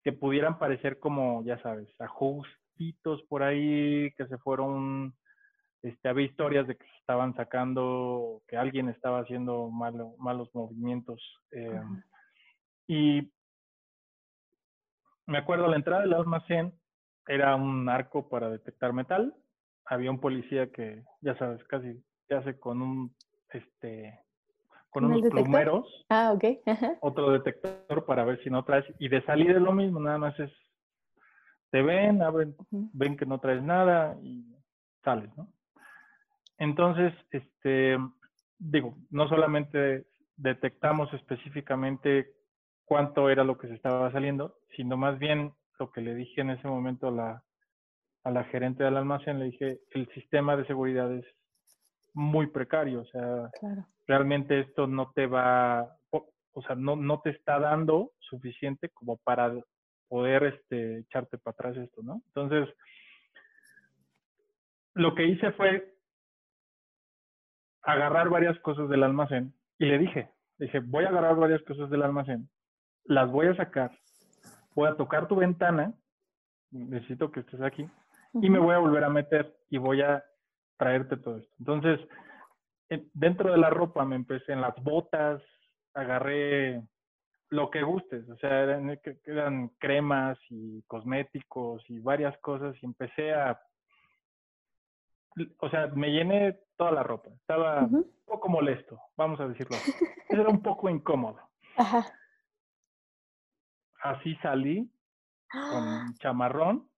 que 0.02 0.10
pudieran 0.14 0.58
parecer 0.58 0.98
como, 0.98 1.44
ya 1.44 1.60
sabes, 1.60 1.86
ajustitos 2.00 3.22
por 3.28 3.42
ahí, 3.42 4.10
que 4.16 4.26
se 4.26 4.38
fueron 4.38 5.14
este, 5.82 6.08
había 6.08 6.24
historias 6.24 6.66
de 6.66 6.76
que 6.76 6.84
se 6.86 6.96
estaban 7.00 7.36
sacando, 7.36 8.40
que 8.48 8.56
alguien 8.56 8.88
estaba 8.88 9.20
haciendo 9.20 9.68
malo, 9.68 10.14
malos 10.16 10.48
movimientos. 10.54 11.20
Eh, 11.50 11.82
y 12.86 13.30
me 15.26 15.36
acuerdo, 15.36 15.68
la 15.68 15.76
entrada 15.76 16.00
del 16.04 16.14
almacén 16.14 16.72
era 17.28 17.54
un 17.54 17.86
arco 17.90 18.30
para 18.30 18.48
detectar 18.48 18.94
metal. 18.94 19.36
Había 19.86 20.10
un 20.10 20.20
policía 20.20 20.70
que, 20.70 21.02
ya 21.20 21.36
sabes, 21.36 21.62
casi 21.64 22.02
se 22.28 22.34
hace 22.34 22.58
con 22.58 22.80
un, 22.82 23.14
este, 23.50 24.18
con 24.90 25.04
unos 25.04 25.22
plumeros. 25.30 26.06
Ah, 26.08 26.32
ok. 26.32 26.44
Otro 27.00 27.30
detector 27.32 28.04
para 28.04 28.24
ver 28.24 28.42
si 28.42 28.50
no 28.50 28.64
traes. 28.64 28.84
Y 28.98 29.08
de 29.08 29.22
salir 29.24 29.50
es 29.50 29.60
lo 29.60 29.72
mismo, 29.72 30.00
nada 30.00 30.18
más 30.18 30.38
es, 30.38 30.50
te 31.70 31.82
ven, 31.82 32.22
abren, 32.22 32.54
ven 32.70 33.16
que 33.16 33.26
no 33.26 33.40
traes 33.40 33.62
nada 33.62 34.16
y 34.22 34.44
sales, 35.02 35.34
¿no? 35.36 35.48
Entonces, 36.58 37.12
este, 37.30 37.98
digo, 38.58 38.94
no 39.10 39.28
solamente 39.28 40.06
detectamos 40.36 41.12
específicamente 41.14 42.34
cuánto 42.84 43.30
era 43.30 43.44
lo 43.44 43.58
que 43.58 43.68
se 43.68 43.74
estaba 43.74 44.12
saliendo, 44.12 44.58
sino 44.76 44.96
más 44.96 45.18
bien 45.18 45.52
lo 45.78 45.90
que 45.90 46.02
le 46.02 46.14
dije 46.14 46.42
en 46.42 46.50
ese 46.50 46.68
momento 46.68 47.08
a 47.08 47.10
la, 47.10 47.42
a 48.24 48.30
la 48.30 48.44
gerente 48.44 48.84
del 48.84 48.96
almacén, 48.96 49.38
le 49.38 49.46
dije, 49.46 49.80
el 49.90 50.08
sistema 50.12 50.56
de 50.56 50.66
seguridad 50.66 51.12
es 51.12 51.24
muy 52.14 52.46
precario, 52.46 53.00
o 53.00 53.04
sea, 53.06 53.50
realmente 54.06 54.60
esto 54.60 54.86
no 54.86 55.12
te 55.14 55.26
va, 55.26 55.96
o, 56.10 56.62
sea, 56.66 56.76
no, 56.76 56.94
no 56.96 57.20
te 57.20 57.30
está 57.30 57.58
dando 57.58 58.12
suficiente 58.18 58.90
como 58.90 59.16
para 59.18 59.52
poder 60.08 60.44
este, 60.44 60.98
echarte 60.98 61.38
para 61.38 61.52
atrás 61.52 61.76
esto, 61.78 62.02
¿no? 62.02 62.22
Entonces, 62.26 62.68
lo 64.94 65.14
que 65.14 65.24
hice 65.24 65.52
fue 65.52 65.94
agarrar 67.82 68.28
varias 68.28 68.58
cosas 68.60 68.88
del 68.88 69.02
almacén 69.02 69.54
y 69.78 69.86
le 69.86 69.98
dije, 69.98 70.30
dije, 70.58 70.80
voy 70.80 71.04
a 71.04 71.08
agarrar 71.08 71.36
varias 71.36 71.62
cosas 71.62 71.90
del 71.90 72.02
almacén, 72.02 72.48
las 73.04 73.30
voy 73.30 73.46
a 73.46 73.56
sacar, 73.56 73.90
voy 74.74 74.88
a 74.88 74.96
tocar 74.96 75.26
tu 75.28 75.36
ventana, 75.36 75.94
necesito 76.70 77.32
que 77.32 77.40
estés 77.40 77.60
aquí, 77.62 77.88
y 78.34 78.50
me 78.50 78.58
voy 78.58 78.74
a 78.74 78.78
volver 78.78 79.04
a 79.04 79.10
meter 79.10 79.56
y 79.70 79.78
voy 79.78 80.02
a 80.02 80.24
traerte 80.76 81.16
todo 81.16 81.38
esto. 81.38 81.54
Entonces, 81.58 82.00
dentro 83.14 83.50
de 83.50 83.58
la 83.58 83.70
ropa 83.70 84.04
me 84.04 84.16
empecé 84.16 84.52
en 84.52 84.60
las 84.60 84.74
botas, 84.82 85.42
agarré 85.94 86.82
lo 87.50 87.70
que 87.70 87.82
gustes, 87.82 88.28
o 88.30 88.36
sea, 88.36 88.60
eran, 88.62 88.98
eran 89.24 89.68
cremas 89.78 90.38
y 90.48 90.82
cosméticos 90.82 91.84
y 91.90 91.98
varias 91.98 92.36
cosas 92.38 92.74
y 92.82 92.86
empecé 92.86 93.34
a 93.34 93.60
o 95.58 95.70
sea, 95.70 95.86
me 95.88 96.10
llené 96.10 96.58
toda 96.76 96.92
la 96.92 97.02
ropa. 97.02 97.30
Estaba 97.30 97.80
un 97.80 98.10
poco 98.26 98.48
molesto, 98.48 99.00
vamos 99.16 99.40
a 99.40 99.48
decirlo 99.48 99.76
así. 99.76 99.92
Era 100.28 100.48
un 100.48 100.62
poco 100.62 100.88
incómodo. 100.88 101.40
Ajá. 101.76 102.04
Así 104.02 104.34
salí 104.36 104.90
con 105.50 105.84
¡Ah! 105.84 106.06
chamarrón. 106.18 106.88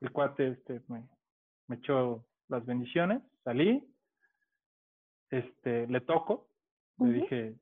El 0.00 0.12
cuate 0.12 0.48
este 0.48 0.82
me, 0.88 1.08
me 1.66 1.76
echó 1.76 2.24
las 2.48 2.64
bendiciones, 2.64 3.22
salí, 3.44 3.84
este, 5.30 5.86
le 5.86 6.00
toco, 6.00 6.48
le 6.98 7.12
dije, 7.12 7.54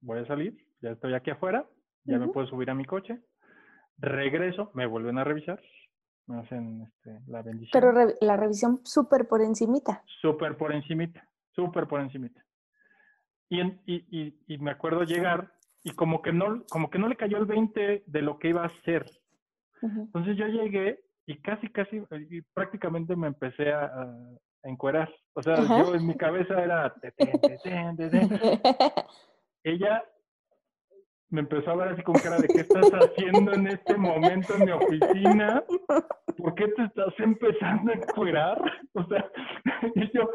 voy 0.00 0.20
a 0.20 0.26
salir, 0.26 0.56
ya 0.80 0.90
estoy 0.90 1.14
aquí 1.14 1.30
afuera, 1.30 1.68
ya 2.04 2.18
me 2.18 2.28
puedo 2.28 2.46
subir 2.46 2.70
a 2.70 2.74
mi 2.74 2.84
coche, 2.84 3.20
regreso, 3.98 4.70
me 4.74 4.86
vuelven 4.86 5.18
a 5.18 5.24
revisar, 5.24 5.60
me 6.26 6.40
hacen 6.40 6.82
este, 6.82 7.20
la 7.26 7.42
bendición. 7.42 7.70
Pero 7.72 7.92
la 8.20 8.36
revisión 8.36 8.80
súper 8.84 9.28
por 9.28 9.42
encimita. 9.42 10.02
Súper 10.20 10.56
por 10.56 10.72
encimita, 10.72 11.26
súper 11.52 11.86
por 11.86 12.00
encimita. 12.00 12.44
Y, 13.50 13.60
y, 13.60 14.38
y, 14.46 14.58
me 14.58 14.70
acuerdo 14.70 15.04
llegar 15.04 15.52
y 15.82 15.90
como 15.90 16.22
que, 16.22 16.32
no, 16.32 16.64
como 16.70 16.90
que 16.90 16.98
no 16.98 17.08
le 17.08 17.16
cayó 17.16 17.36
el 17.36 17.44
20 17.44 18.04
de 18.06 18.22
lo 18.22 18.38
que 18.38 18.48
iba 18.48 18.62
a 18.62 18.68
hacer. 18.68 19.04
Entonces 19.82 20.36
yo 20.38 20.46
llegué 20.46 21.03
y 21.26 21.40
casi, 21.40 21.68
casi, 21.70 22.02
y 22.30 22.42
prácticamente 22.54 23.16
me 23.16 23.28
empecé 23.28 23.72
a, 23.72 23.84
a 23.84 24.68
encuerar. 24.68 25.12
O 25.34 25.42
sea, 25.42 25.56
yo 25.56 25.94
en 25.94 26.06
mi 26.06 26.16
cabeza 26.16 26.62
era... 26.62 26.94
Ella 29.64 30.04
me 31.30 31.40
empezó 31.40 31.70
a 31.70 31.76
ver 31.76 31.88
así 31.88 32.02
con 32.02 32.14
cara 32.14 32.38
de 32.38 32.48
qué 32.48 32.60
estás 32.60 32.90
haciendo 32.90 33.52
en 33.52 33.66
este 33.66 33.96
momento 33.96 34.54
en 34.54 34.64
mi 34.66 34.70
oficina, 34.70 35.64
¿por 36.36 36.54
qué 36.54 36.68
te 36.68 36.84
estás 36.84 37.12
empezando 37.18 37.92
a 37.92 37.94
encuerar? 37.94 38.58
O 38.96 39.04
sea, 39.08 39.28
y 39.96 40.16
yo, 40.16 40.30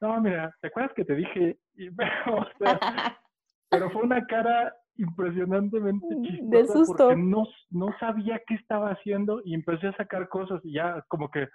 no, 0.00 0.18
mira, 0.22 0.50
¿te 0.62 0.68
acuerdas 0.68 0.94
que 0.94 1.04
te 1.04 1.14
dije? 1.14 1.58
Y, 1.74 1.90
o 1.90 2.46
sea, 2.58 3.20
pero 3.68 3.90
fue 3.90 4.02
una 4.02 4.24
cara 4.24 4.74
impresionantemente 4.98 6.06
chistosa 6.22 6.50
de 6.50 6.66
susto. 6.66 6.96
porque 6.96 7.16
no, 7.16 7.44
no 7.70 7.94
sabía 7.98 8.42
qué 8.46 8.54
estaba 8.54 8.90
haciendo 8.90 9.40
y 9.44 9.54
empecé 9.54 9.88
a 9.88 9.96
sacar 9.96 10.28
cosas 10.28 10.60
y 10.64 10.74
ya 10.74 11.02
como 11.08 11.30
que, 11.30 11.48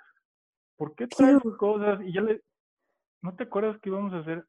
¿por 0.78 0.96
qué 0.96 1.08
traes 1.08 1.40
cosas? 1.60 2.00
Y 2.04 2.14
ya 2.14 2.22
le, 2.22 2.42
¿no 3.22 3.36
te 3.36 3.44
acuerdas 3.44 3.78
qué 3.82 3.90
íbamos 3.90 4.14
a 4.14 4.20
hacer? 4.20 4.46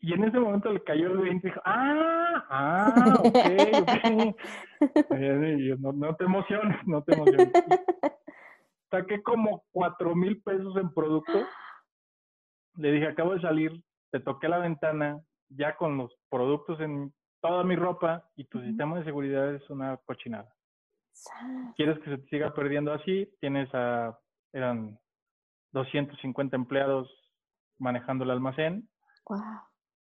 Y 0.00 0.12
en 0.12 0.24
ese 0.24 0.38
momento 0.38 0.72
le 0.72 0.82
cayó 0.84 1.08
el 1.08 1.18
20 1.18 1.46
y 1.46 1.50
dijo, 1.50 1.60
ah, 1.64 2.44
ah, 2.50 3.14
ok, 3.18 3.36
ok. 3.80 4.36
Y 5.58 5.68
yo, 5.68 5.76
no, 5.78 5.92
no 5.92 6.14
te 6.16 6.24
emociones, 6.24 6.76
no 6.86 7.02
te 7.02 7.14
emociones. 7.14 7.50
saqué 8.92 9.22
como 9.22 9.64
cuatro 9.72 10.14
mil 10.14 10.40
pesos 10.42 10.76
en 10.76 10.92
producto. 10.92 11.46
Le 12.76 12.92
dije, 12.92 13.08
acabo 13.08 13.34
de 13.34 13.40
salir, 13.40 13.82
te 14.10 14.20
toqué 14.20 14.48
la 14.48 14.58
ventana, 14.58 15.20
ya 15.48 15.76
con 15.76 15.96
los 15.96 16.12
productos 16.30 16.78
en 16.80 17.12
toda 17.42 17.64
mi 17.64 17.76
ropa 17.76 18.24
y 18.36 18.44
tu 18.44 18.60
sistema 18.60 18.98
de 18.98 19.04
seguridad 19.04 19.54
es 19.54 19.68
una 19.68 19.98
cochinada. 19.98 20.54
¿Quieres 21.76 21.98
que 21.98 22.10
se 22.10 22.18
te 22.18 22.28
siga 22.28 22.54
perdiendo 22.54 22.92
así? 22.92 23.28
Tienes 23.40 23.68
a, 23.74 24.18
eran 24.52 24.98
250 25.72 26.56
empleados 26.56 27.10
manejando 27.78 28.24
el 28.24 28.30
almacén. 28.30 28.88
Wow. 29.28 29.40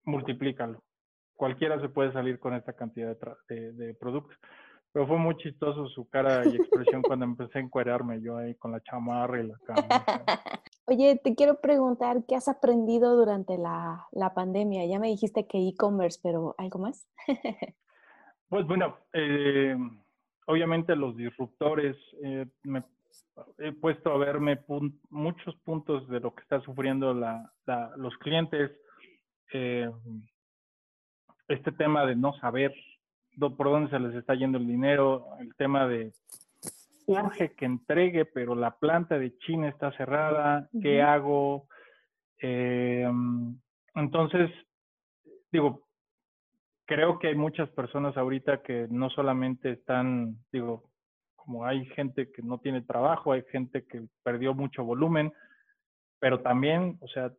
Multiplícalo. 0.05 0.83
Cualquiera 1.35 1.79
se 1.79 1.89
puede 1.89 2.11
salir 2.11 2.39
con 2.39 2.55
esta 2.55 2.73
cantidad 2.73 3.15
de, 3.47 3.73
de, 3.73 3.93
productos. 3.93 4.35
Pero 4.91 5.05
fue 5.05 5.17
muy 5.17 5.37
chistoso 5.37 5.87
su 5.87 6.09
cara 6.09 6.43
y 6.45 6.55
expresión 6.55 7.03
cuando 7.03 7.25
empecé 7.25 7.59
a 7.59 7.61
encuadrarme 7.61 8.19
yo 8.21 8.37
ahí 8.37 8.55
con 8.55 8.71
la 8.71 8.81
chamarra 8.81 9.39
y 9.39 9.47
la 9.47 9.57
camisa. 9.65 10.25
Oye, 10.89 11.19
te 11.21 11.35
quiero 11.35 11.59
preguntar, 11.59 12.23
¿qué 12.25 12.35
has 12.37 12.47
aprendido 12.47 13.17
durante 13.17 13.57
la, 13.57 14.07
la 14.13 14.33
pandemia? 14.33 14.85
Ya 14.85 14.99
me 14.99 15.09
dijiste 15.09 15.45
que 15.45 15.57
e-commerce, 15.57 16.17
pero 16.23 16.55
¿algo 16.57 16.79
más? 16.79 17.09
pues 18.47 18.65
bueno, 18.65 18.97
eh, 19.11 19.75
obviamente 20.45 20.95
los 20.95 21.17
disruptores, 21.17 21.97
eh, 22.23 22.45
me 22.63 22.85
he 23.57 23.73
puesto 23.73 24.13
a 24.13 24.17
verme 24.17 24.63
muchos 25.09 25.55
puntos 25.57 26.07
de 26.07 26.21
lo 26.21 26.33
que 26.33 26.43
está 26.43 26.61
sufriendo 26.61 27.13
la, 27.13 27.51
los 27.97 28.17
clientes. 28.19 28.71
Eh, 29.51 29.91
este 31.49 31.73
tema 31.73 32.05
de 32.05 32.15
no 32.15 32.31
saber 32.39 32.73
por 33.37 33.69
dónde 33.69 33.89
se 33.89 33.99
les 33.99 34.15
está 34.15 34.35
yendo 34.35 34.57
el 34.57 34.67
dinero, 34.67 35.27
el 35.41 35.53
tema 35.55 35.85
de 35.85 36.13
urge 37.07 37.53
que 37.55 37.65
entregue, 37.65 38.25
pero 38.25 38.53
la 38.53 38.77
planta 38.77 39.17
de 39.17 39.37
China 39.39 39.69
está 39.69 39.91
cerrada, 39.93 40.69
¿qué 40.81 41.01
hago? 41.01 41.67
Eh, 42.41 43.09
entonces, 43.95 44.51
digo, 45.51 45.87
creo 46.85 47.17
que 47.17 47.27
hay 47.27 47.35
muchas 47.35 47.69
personas 47.69 48.15
ahorita 48.17 48.61
que 48.61 48.87
no 48.89 49.09
solamente 49.09 49.71
están, 49.71 50.37
digo, 50.51 50.91
como 51.35 51.65
hay 51.65 51.85
gente 51.87 52.31
que 52.31 52.41
no 52.41 52.59
tiene 52.59 52.81
trabajo, 52.81 53.31
hay 53.31 53.43
gente 53.51 53.85
que 53.85 54.05
perdió 54.23 54.53
mucho 54.53 54.83
volumen, 54.83 55.31
pero 56.19 56.41
también, 56.41 56.97
o 56.99 57.07
sea, 57.07 57.31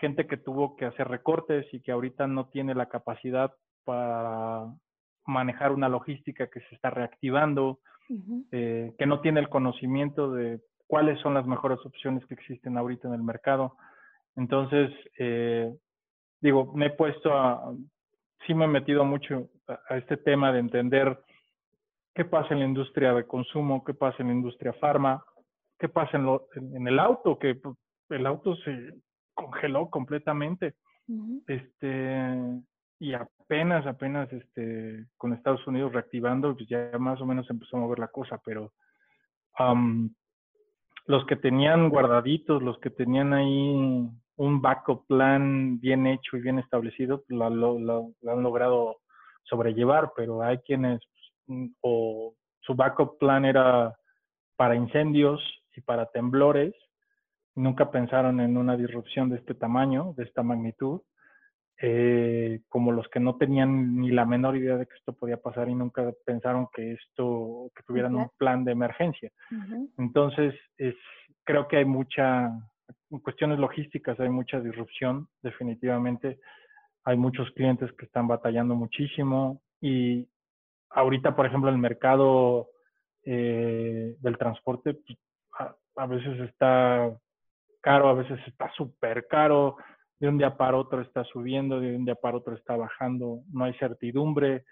gente 0.00 0.26
que 0.26 0.38
tuvo 0.38 0.74
que 0.76 0.86
hacer 0.86 1.06
recortes 1.08 1.66
y 1.72 1.80
que 1.80 1.92
ahorita 1.92 2.26
no 2.26 2.48
tiene 2.48 2.74
la 2.74 2.88
capacidad 2.88 3.52
para 3.84 4.66
manejar 5.26 5.72
una 5.72 5.88
logística 5.88 6.48
que 6.48 6.60
se 6.60 6.74
está 6.74 6.90
reactivando, 6.90 7.80
eh, 8.52 8.94
que 8.98 9.06
no 9.06 9.20
tiene 9.20 9.40
el 9.40 9.48
conocimiento 9.48 10.32
de 10.32 10.60
cuáles 10.86 11.18
son 11.20 11.34
las 11.34 11.46
mejores 11.46 11.78
opciones 11.84 12.24
que 12.26 12.34
existen 12.34 12.76
ahorita 12.76 13.08
en 13.08 13.14
el 13.14 13.22
mercado. 13.22 13.76
Entonces, 14.36 14.90
eh, 15.18 15.74
digo, 16.40 16.72
me 16.74 16.86
he 16.86 16.90
puesto 16.90 17.32
a, 17.32 17.72
sí 18.46 18.54
me 18.54 18.66
he 18.66 18.68
metido 18.68 19.04
mucho 19.04 19.48
a, 19.66 19.96
este 19.96 20.16
tema 20.16 20.52
de 20.52 20.60
entender 20.60 21.18
qué 22.14 22.24
pasa 22.24 22.54
en 22.54 22.60
la 22.60 22.66
industria 22.66 23.12
de 23.14 23.26
consumo, 23.26 23.84
qué 23.84 23.94
pasa 23.94 24.16
en 24.20 24.28
la 24.28 24.34
industria 24.34 24.72
farma, 24.74 25.22
qué 25.78 25.88
pasa 25.88 26.16
en, 26.16 26.74
en, 26.74 26.88
el 26.88 26.98
auto, 26.98 27.38
que 27.38 27.54
pues, 27.56 27.76
el 28.10 28.26
auto 28.26 28.54
se 28.56 28.94
congeló 29.34 29.90
completamente. 29.90 30.74
Este, 31.46 32.62
y 32.98 33.12
apenas, 33.46 33.86
apenas 33.86 34.32
este, 34.32 35.06
con 35.16 35.32
Estados 35.32 35.64
Unidos 35.66 35.92
reactivando, 35.92 36.54
pues 36.56 36.68
ya 36.68 36.90
más 36.98 37.20
o 37.20 37.26
menos 37.26 37.48
empezó 37.48 37.76
a 37.76 37.80
mover 37.80 38.00
la 38.00 38.08
cosa, 38.08 38.40
pero 38.44 38.72
los 41.06 41.24
que 41.26 41.36
tenían 41.36 41.88
guardaditos, 41.88 42.62
los 42.62 42.78
que 42.80 42.90
tenían 42.90 43.32
ahí 43.32 44.10
un 44.36 44.60
backup 44.60 45.06
plan 45.06 45.78
bien 45.80 46.06
hecho 46.06 46.36
y 46.36 46.40
bien 46.40 46.58
establecido, 46.58 47.22
pues 47.22 47.38
lo, 47.38 47.78
lo, 47.78 48.12
han 48.28 48.42
logrado 48.42 48.98
sobrellevar, 49.44 50.12
pero 50.16 50.42
hay 50.42 50.58
quienes 50.58 51.00
mm, 51.46 51.68
o 51.80 52.34
su 52.60 52.74
backup 52.74 53.18
plan 53.18 53.44
era 53.44 53.96
para 54.56 54.74
incendios 54.74 55.40
y 55.76 55.80
para 55.82 56.06
temblores, 56.06 56.74
nunca 57.54 57.90
pensaron 57.90 58.40
en 58.40 58.56
una 58.56 58.76
disrupción 58.76 59.30
de 59.30 59.36
este 59.36 59.54
tamaño, 59.54 60.14
de 60.16 60.24
esta 60.24 60.42
magnitud, 60.42 61.00
eh, 61.78 62.60
como 62.68 62.90
los 62.90 63.06
que 63.08 63.20
no 63.20 63.36
tenían 63.36 63.96
ni 63.96 64.10
la 64.10 64.24
menor 64.24 64.56
idea 64.56 64.78
de 64.78 64.86
que 64.86 64.94
esto 64.94 65.12
podía 65.12 65.36
pasar 65.36 65.68
y 65.68 65.74
nunca 65.74 66.10
pensaron 66.24 66.68
que 66.72 66.92
esto, 66.92 67.70
que 67.74 67.82
tuvieran 67.82 68.14
un 68.14 68.30
plan 68.38 68.64
de 68.64 68.72
emergencia. 68.72 69.30
Entonces, 69.98 70.54
es, 70.78 70.94
creo 71.44 71.68
que 71.68 71.76
hay 71.76 71.84
mucha, 71.84 72.46
en 73.10 73.18
cuestiones 73.18 73.58
logísticas 73.58 74.18
hay 74.20 74.30
mucha 74.30 74.58
disrupción, 74.60 75.28
definitivamente. 75.42 76.38
Hay 77.04 77.18
muchos 77.18 77.50
clientes 77.50 77.92
que 77.92 78.06
están 78.06 78.26
batallando 78.26 78.74
muchísimo 78.74 79.60
y 79.80 80.26
ahorita, 80.90 81.36
por 81.36 81.44
ejemplo, 81.44 81.68
el 81.68 81.78
mercado 81.78 82.70
eh, 83.22 84.16
del 84.18 84.38
transporte 84.38 84.94
pues, 84.94 85.18
a, 85.58 85.74
a 85.96 86.06
veces 86.06 86.40
está 86.40 87.14
caro, 87.82 88.08
a 88.08 88.14
veces 88.14 88.40
está 88.46 88.72
súper 88.72 89.26
caro 89.26 89.76
de 90.18 90.28
un 90.28 90.38
día 90.38 90.56
para 90.56 90.76
otro 90.76 91.02
está 91.02 91.24
subiendo, 91.24 91.80
de 91.80 91.96
un 91.96 92.04
día 92.04 92.14
para 92.14 92.38
otro 92.38 92.54
está 92.54 92.76
bajando, 92.76 93.42
no 93.52 93.64
hay 93.64 93.74
certidumbre. 93.74 94.64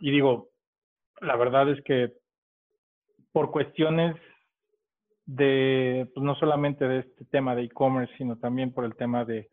y 0.00 0.10
digo, 0.10 0.48
la 1.20 1.36
verdad 1.36 1.70
es 1.70 1.82
que 1.84 2.14
por 3.32 3.50
cuestiones 3.50 4.16
de, 5.26 6.08
pues 6.14 6.24
no 6.24 6.34
solamente 6.36 6.86
de 6.86 7.00
este 7.00 7.24
tema 7.26 7.54
de 7.54 7.62
e-commerce, 7.64 8.12
sino 8.16 8.36
también 8.38 8.72
por 8.72 8.84
el 8.84 8.96
tema 8.96 9.24
de, 9.24 9.48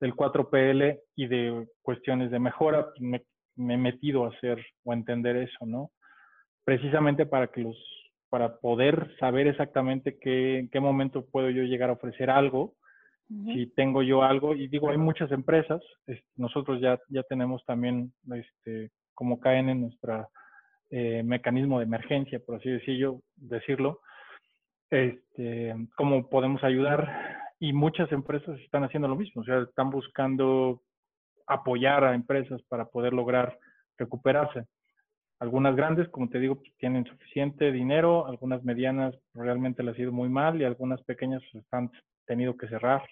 del 0.00 0.14
4PL 0.14 1.00
y 1.14 1.26
de 1.26 1.66
cuestiones 1.80 2.30
de 2.30 2.38
mejora, 2.38 2.88
pues, 2.90 3.00
me, 3.00 3.74
he 3.74 3.76
metido 3.76 4.24
a 4.24 4.28
hacer 4.28 4.64
o 4.84 4.92
entender 4.92 5.36
eso, 5.36 5.64
¿no? 5.64 5.90
Precisamente 6.64 7.26
para 7.26 7.48
que 7.48 7.62
los, 7.62 7.76
para 8.28 8.56
poder 8.58 9.14
saber 9.18 9.46
exactamente 9.46 10.18
qué, 10.18 10.58
en 10.58 10.70
qué 10.70 10.80
momento 10.80 11.24
puedo 11.26 11.50
yo 11.50 11.62
llegar 11.62 11.90
a 11.90 11.94
ofrecer 11.94 12.30
algo 12.30 12.74
si 13.46 13.66
tengo 13.74 14.02
yo 14.02 14.22
algo, 14.22 14.54
y 14.54 14.68
digo, 14.68 14.90
hay 14.90 14.98
muchas 14.98 15.30
empresas, 15.32 15.80
nosotros 16.36 16.80
ya, 16.80 16.98
ya 17.08 17.22
tenemos 17.24 17.64
también, 17.64 18.12
este, 18.34 18.90
como 19.14 19.40
caen 19.40 19.68
en 19.68 19.82
nuestro 19.82 20.28
eh, 20.90 21.22
mecanismo 21.22 21.78
de 21.78 21.84
emergencia, 21.84 22.40
por 22.44 22.56
así 22.56 22.70
decirlo, 22.70 23.20
decirlo 23.36 24.00
este, 24.90 25.74
cómo 25.96 26.28
podemos 26.28 26.62
ayudar, 26.62 27.08
y 27.58 27.72
muchas 27.72 28.10
empresas 28.12 28.58
están 28.60 28.84
haciendo 28.84 29.08
lo 29.08 29.16
mismo, 29.16 29.42
o 29.42 29.44
sea, 29.44 29.60
están 29.60 29.90
buscando 29.90 30.82
apoyar 31.46 32.04
a 32.04 32.14
empresas 32.14 32.60
para 32.68 32.86
poder 32.86 33.12
lograr 33.12 33.56
recuperarse. 33.98 34.66
Algunas 35.38 35.74
grandes, 35.76 36.08
como 36.08 36.28
te 36.28 36.38
digo, 36.38 36.56
pues, 36.56 36.72
tienen 36.76 37.04
suficiente 37.04 37.72
dinero, 37.72 38.26
algunas 38.26 38.62
medianas 38.64 39.14
realmente 39.34 39.82
les 39.82 39.96
ha 39.96 40.02
ido 40.02 40.12
muy 40.12 40.28
mal 40.28 40.60
y 40.60 40.64
algunas 40.64 41.02
pequeñas 41.02 41.42
están 41.54 41.90
tenido 42.26 42.56
que 42.56 42.68
cerrar 42.68 43.02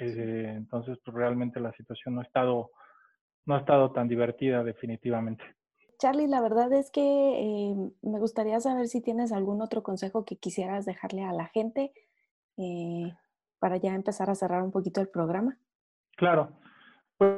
eh, 0.00 0.54
entonces, 0.56 0.98
pues 1.04 1.14
realmente 1.16 1.60
la 1.60 1.72
situación 1.72 2.14
no 2.14 2.20
ha 2.20 2.24
estado, 2.24 2.70
no 3.46 3.54
ha 3.54 3.58
estado 3.58 3.92
tan 3.92 4.08
divertida 4.08 4.62
definitivamente. 4.64 5.44
Charlie, 5.98 6.26
la 6.26 6.40
verdad 6.40 6.72
es 6.72 6.90
que 6.90 7.00
eh, 7.00 7.74
me 8.02 8.18
gustaría 8.18 8.58
saber 8.60 8.88
si 8.88 9.00
tienes 9.00 9.32
algún 9.32 9.62
otro 9.62 9.82
consejo 9.82 10.24
que 10.24 10.36
quisieras 10.36 10.84
dejarle 10.84 11.24
a 11.24 11.32
la 11.32 11.46
gente 11.46 11.92
eh, 12.56 13.12
para 13.60 13.76
ya 13.76 13.94
empezar 13.94 14.28
a 14.28 14.34
cerrar 14.34 14.62
un 14.62 14.72
poquito 14.72 15.00
el 15.00 15.08
programa. 15.08 15.56
Claro, 16.16 16.50
pues 17.16 17.32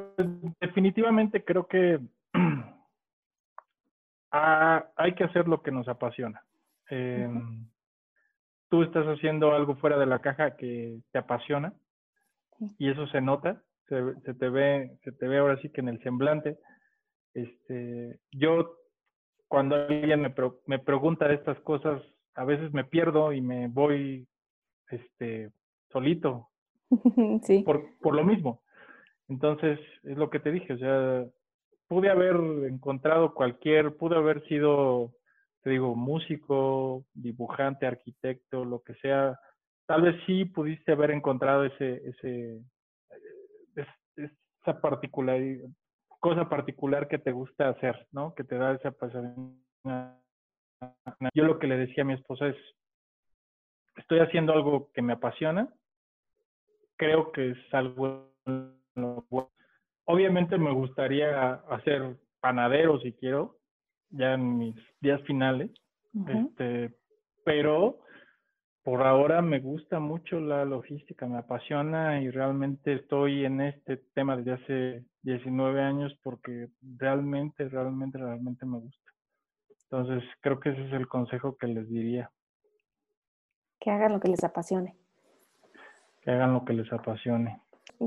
definitivamente 0.59 1.43
creo 1.43 1.67
que 1.67 1.99
hay 4.31 5.13
que 5.13 5.23
hacer 5.23 5.47
lo 5.47 5.61
que 5.61 5.71
nos 5.71 5.87
apasiona. 5.87 6.43
Em, 6.89 7.67
tú 8.69 8.81
estás 8.81 9.05
haciendo 9.05 9.53
algo 9.53 9.75
fuera 9.75 9.97
de 9.97 10.07
la 10.07 10.19
caja 10.19 10.55
que 10.55 11.01
te 11.11 11.19
apasiona 11.19 11.73
y 12.77 12.89
eso 12.89 13.07
se 13.07 13.21
nota, 13.21 13.61
se, 13.87 14.33
te 14.33 14.49
ve, 14.49 14.97
se 15.03 15.11
te 15.11 15.27
ve 15.27 15.37
ahora 15.37 15.57
sí 15.61 15.69
que 15.69 15.81
en 15.81 15.89
el 15.89 16.01
semblante. 16.01 16.57
Este, 17.33 18.19
yo, 18.31 18.77
cuando 19.47 19.75
alguien 19.75 20.21
me, 20.21 20.33
me 20.65 20.79
pregunta 20.79 21.31
estas 21.31 21.59
cosas, 21.59 22.01
a 22.35 22.45
veces 22.45 22.73
me 22.73 22.83
pierdo 22.83 23.33
y 23.33 23.41
me 23.41 23.67
voy 23.67 24.27
este, 24.89 25.51
solito. 25.91 26.49
Sí. 27.43 27.63
Por, 27.63 27.97
por 27.99 28.15
lo 28.15 28.23
mismo. 28.23 28.61
Entonces, 29.27 29.79
es 30.03 30.17
lo 30.17 30.29
que 30.29 30.39
te 30.39 30.51
dije, 30.51 30.73
o 30.73 30.77
sea, 30.77 31.25
pude 31.87 32.09
haber 32.09 32.35
encontrado 32.69 33.33
cualquier, 33.33 33.95
pude 33.95 34.15
haber 34.15 34.45
sido, 34.47 35.13
te 35.63 35.71
digo, 35.71 35.95
músico, 35.95 37.05
dibujante, 37.13 37.87
arquitecto, 37.87 38.65
lo 38.65 38.81
que 38.81 38.93
sea. 38.95 39.39
Tal 39.85 40.01
vez 40.01 40.15
sí 40.25 40.45
pudiste 40.45 40.91
haber 40.91 41.11
encontrado 41.11 41.63
ese, 41.65 42.01
ese, 42.07 42.61
esa 44.15 44.81
particular, 44.81 45.39
cosa 46.19 46.49
particular 46.49 47.07
que 47.07 47.19
te 47.19 47.31
gusta 47.31 47.69
hacer, 47.69 48.07
¿no? 48.11 48.33
Que 48.33 48.43
te 48.43 48.57
da 48.57 48.73
esa 48.73 48.91
pasión. 48.91 49.61
Yo 51.33 51.43
lo 51.43 51.59
que 51.59 51.67
le 51.67 51.77
decía 51.77 52.03
a 52.03 52.07
mi 52.07 52.13
esposa 52.13 52.47
es, 52.47 52.57
estoy 53.97 54.19
haciendo 54.19 54.53
algo 54.53 54.91
que 54.93 55.01
me 55.01 55.13
apasiona, 55.13 55.71
creo 56.97 57.31
que 57.31 57.51
es 57.51 57.73
algo 57.73 58.33
Obviamente 60.05 60.57
me 60.57 60.71
gustaría 60.71 61.53
hacer 61.69 62.15
panadero 62.39 62.99
si 62.99 63.13
quiero, 63.13 63.57
ya 64.11 64.35
en 64.35 64.57
mis 64.57 64.75
días 65.01 65.21
finales, 65.23 65.71
este, 66.27 66.95
pero 67.43 67.99
por 68.85 69.01
ahora 69.01 69.41
me 69.41 69.59
gusta 69.59 69.99
mucho 69.99 70.39
la 70.39 70.63
logística, 70.63 71.25
me 71.25 71.39
apasiona 71.39 72.21
y 72.21 72.29
realmente 72.29 72.93
estoy 72.93 73.43
en 73.43 73.59
este 73.61 73.97
tema 74.13 74.37
desde 74.37 74.53
hace 74.53 75.05
19 75.23 75.81
años 75.81 76.15
porque 76.21 76.69
realmente, 76.99 77.67
realmente, 77.67 78.19
realmente 78.19 78.63
me 78.67 78.77
gusta. 78.77 79.11
Entonces, 79.89 80.23
creo 80.39 80.59
que 80.59 80.69
ese 80.69 80.85
es 80.85 80.93
el 80.93 81.07
consejo 81.07 81.57
que 81.57 81.65
les 81.65 81.89
diría. 81.89 82.29
Que 83.79 83.89
hagan 83.89 84.13
lo 84.13 84.19
que 84.19 84.27
les 84.27 84.43
apasione. 84.43 84.95
Que 86.21 86.29
hagan 86.29 86.53
lo 86.53 86.63
que 86.63 86.73
les 86.73 86.93
apasione. 86.93 87.59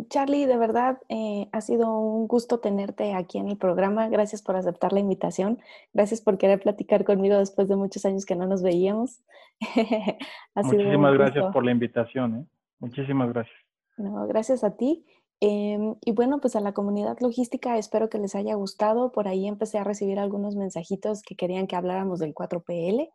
Charlie, 0.08 0.46
de 0.46 0.56
verdad 0.56 0.98
eh, 1.08 1.48
ha 1.52 1.60
sido 1.60 1.98
un 1.98 2.26
gusto 2.26 2.60
tenerte 2.60 3.14
aquí 3.14 3.38
en 3.38 3.48
el 3.48 3.56
programa. 3.56 4.08
Gracias 4.08 4.42
por 4.42 4.56
aceptar 4.56 4.92
la 4.92 5.00
invitación. 5.00 5.58
Gracias 5.92 6.20
por 6.20 6.38
querer 6.38 6.60
platicar 6.60 7.04
conmigo 7.04 7.36
después 7.36 7.68
de 7.68 7.76
muchos 7.76 8.04
años 8.04 8.26
que 8.26 8.36
no 8.36 8.46
nos 8.46 8.62
veíamos. 8.62 9.22
Muchísimas 10.54 11.14
gracias 11.14 11.46
por 11.52 11.64
la 11.64 11.72
invitación. 11.72 12.36
¿eh? 12.36 12.46
Muchísimas 12.80 13.32
gracias. 13.32 13.56
No, 13.96 14.26
gracias 14.26 14.64
a 14.64 14.76
ti. 14.76 15.04
Em, 15.40 15.94
y 16.04 16.12
bueno, 16.12 16.40
pues 16.40 16.56
a 16.56 16.60
la 16.60 16.72
comunidad 16.72 17.16
logística 17.20 17.78
espero 17.78 18.08
que 18.08 18.18
les 18.18 18.34
haya 18.34 18.54
gustado. 18.54 19.12
Por 19.12 19.28
ahí 19.28 19.46
empecé 19.46 19.78
a 19.78 19.84
recibir 19.84 20.18
algunos 20.18 20.56
mensajitos 20.56 21.22
que 21.22 21.36
querían 21.36 21.66
que 21.66 21.76
habláramos 21.76 22.18
del 22.18 22.34
4PL 22.34 23.10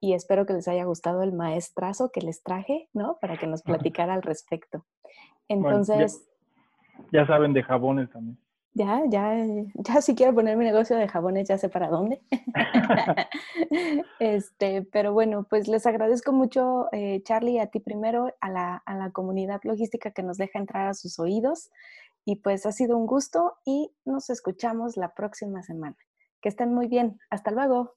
y 0.00 0.14
espero 0.14 0.46
que 0.46 0.54
les 0.54 0.66
haya 0.66 0.84
gustado 0.84 1.22
el 1.22 1.32
maestrazo 1.32 2.10
que 2.10 2.22
les 2.22 2.42
traje, 2.42 2.88
¿no? 2.94 3.18
Para 3.20 3.36
que 3.36 3.46
nos 3.46 3.62
platicara 3.62 4.14
al 4.14 4.22
respecto. 4.22 4.84
Entonces... 5.48 6.26
ya, 7.12 7.26
saben 7.26 7.52
de 7.52 7.62
jabones 7.62 8.10
también. 8.10 8.38
Ya, 8.72 9.02
ya, 9.08 9.34
ya 9.74 10.00
si 10.00 10.14
quiero 10.14 10.32
poner 10.34 10.56
mi 10.56 10.64
negocio 10.64 10.96
de 10.96 11.08
jabones, 11.08 11.48
ya 11.48 11.58
sé 11.58 11.68
para 11.68 11.88
dónde. 11.88 12.22
este, 14.20 14.82
pero 14.90 15.12
bueno, 15.12 15.44
pues 15.50 15.68
les 15.68 15.86
agradezco 15.86 16.32
mucho, 16.32 16.88
eh, 16.92 17.20
Charlie, 17.24 17.58
a 17.58 17.66
ti 17.66 17.80
primero, 17.80 18.32
a 18.40 18.48
la, 18.48 18.76
a 18.86 18.94
la 18.94 19.10
comunidad 19.10 19.60
logística 19.64 20.12
que 20.12 20.22
nos 20.22 20.38
deja 20.38 20.58
entrar 20.58 20.86
a 20.86 20.94
sus 20.94 21.18
oídos. 21.18 21.70
Y 22.24 22.36
pues 22.36 22.64
ha 22.64 22.72
sido 22.72 22.96
un 22.96 23.06
gusto 23.06 23.54
y 23.64 23.92
nos 24.04 24.30
escuchamos 24.30 24.96
la 24.96 25.14
próxima 25.14 25.62
semana. 25.62 25.96
Que 26.40 26.48
estén 26.48 26.72
muy 26.72 26.86
bien. 26.86 27.18
Hasta 27.28 27.50
luego. 27.50 27.94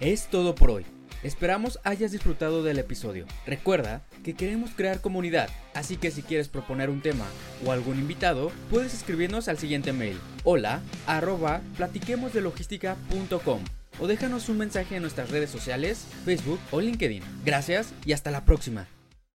Es 0.00 0.28
todo 0.28 0.54
por 0.54 0.70
hoy. 0.70 0.84
Esperamos 1.22 1.80
hayas 1.82 2.12
disfrutado 2.12 2.62
del 2.62 2.78
episodio. 2.78 3.24
Recuerda 3.46 4.02
que 4.22 4.34
queremos 4.34 4.70
crear 4.76 5.00
comunidad, 5.00 5.48
así 5.74 5.96
que 5.96 6.10
si 6.10 6.22
quieres 6.22 6.48
proponer 6.48 6.90
un 6.90 7.00
tema 7.00 7.24
o 7.64 7.72
algún 7.72 7.98
invitado, 7.98 8.52
puedes 8.70 8.92
escribirnos 8.92 9.48
al 9.48 9.58
siguiente 9.58 9.92
mail: 9.92 10.18
hola 10.44 10.82
arroba 11.06 11.62
platiquemosdelogística.com 11.78 13.60
o 13.98 14.06
déjanos 14.06 14.50
un 14.50 14.58
mensaje 14.58 14.96
en 14.96 15.02
nuestras 15.02 15.30
redes 15.30 15.48
sociales, 15.48 16.06
Facebook 16.26 16.60
o 16.70 16.80
LinkedIn. 16.80 17.22
Gracias 17.44 17.94
y 18.04 18.12
hasta 18.12 18.30
la 18.30 18.44
próxima. 18.44 18.86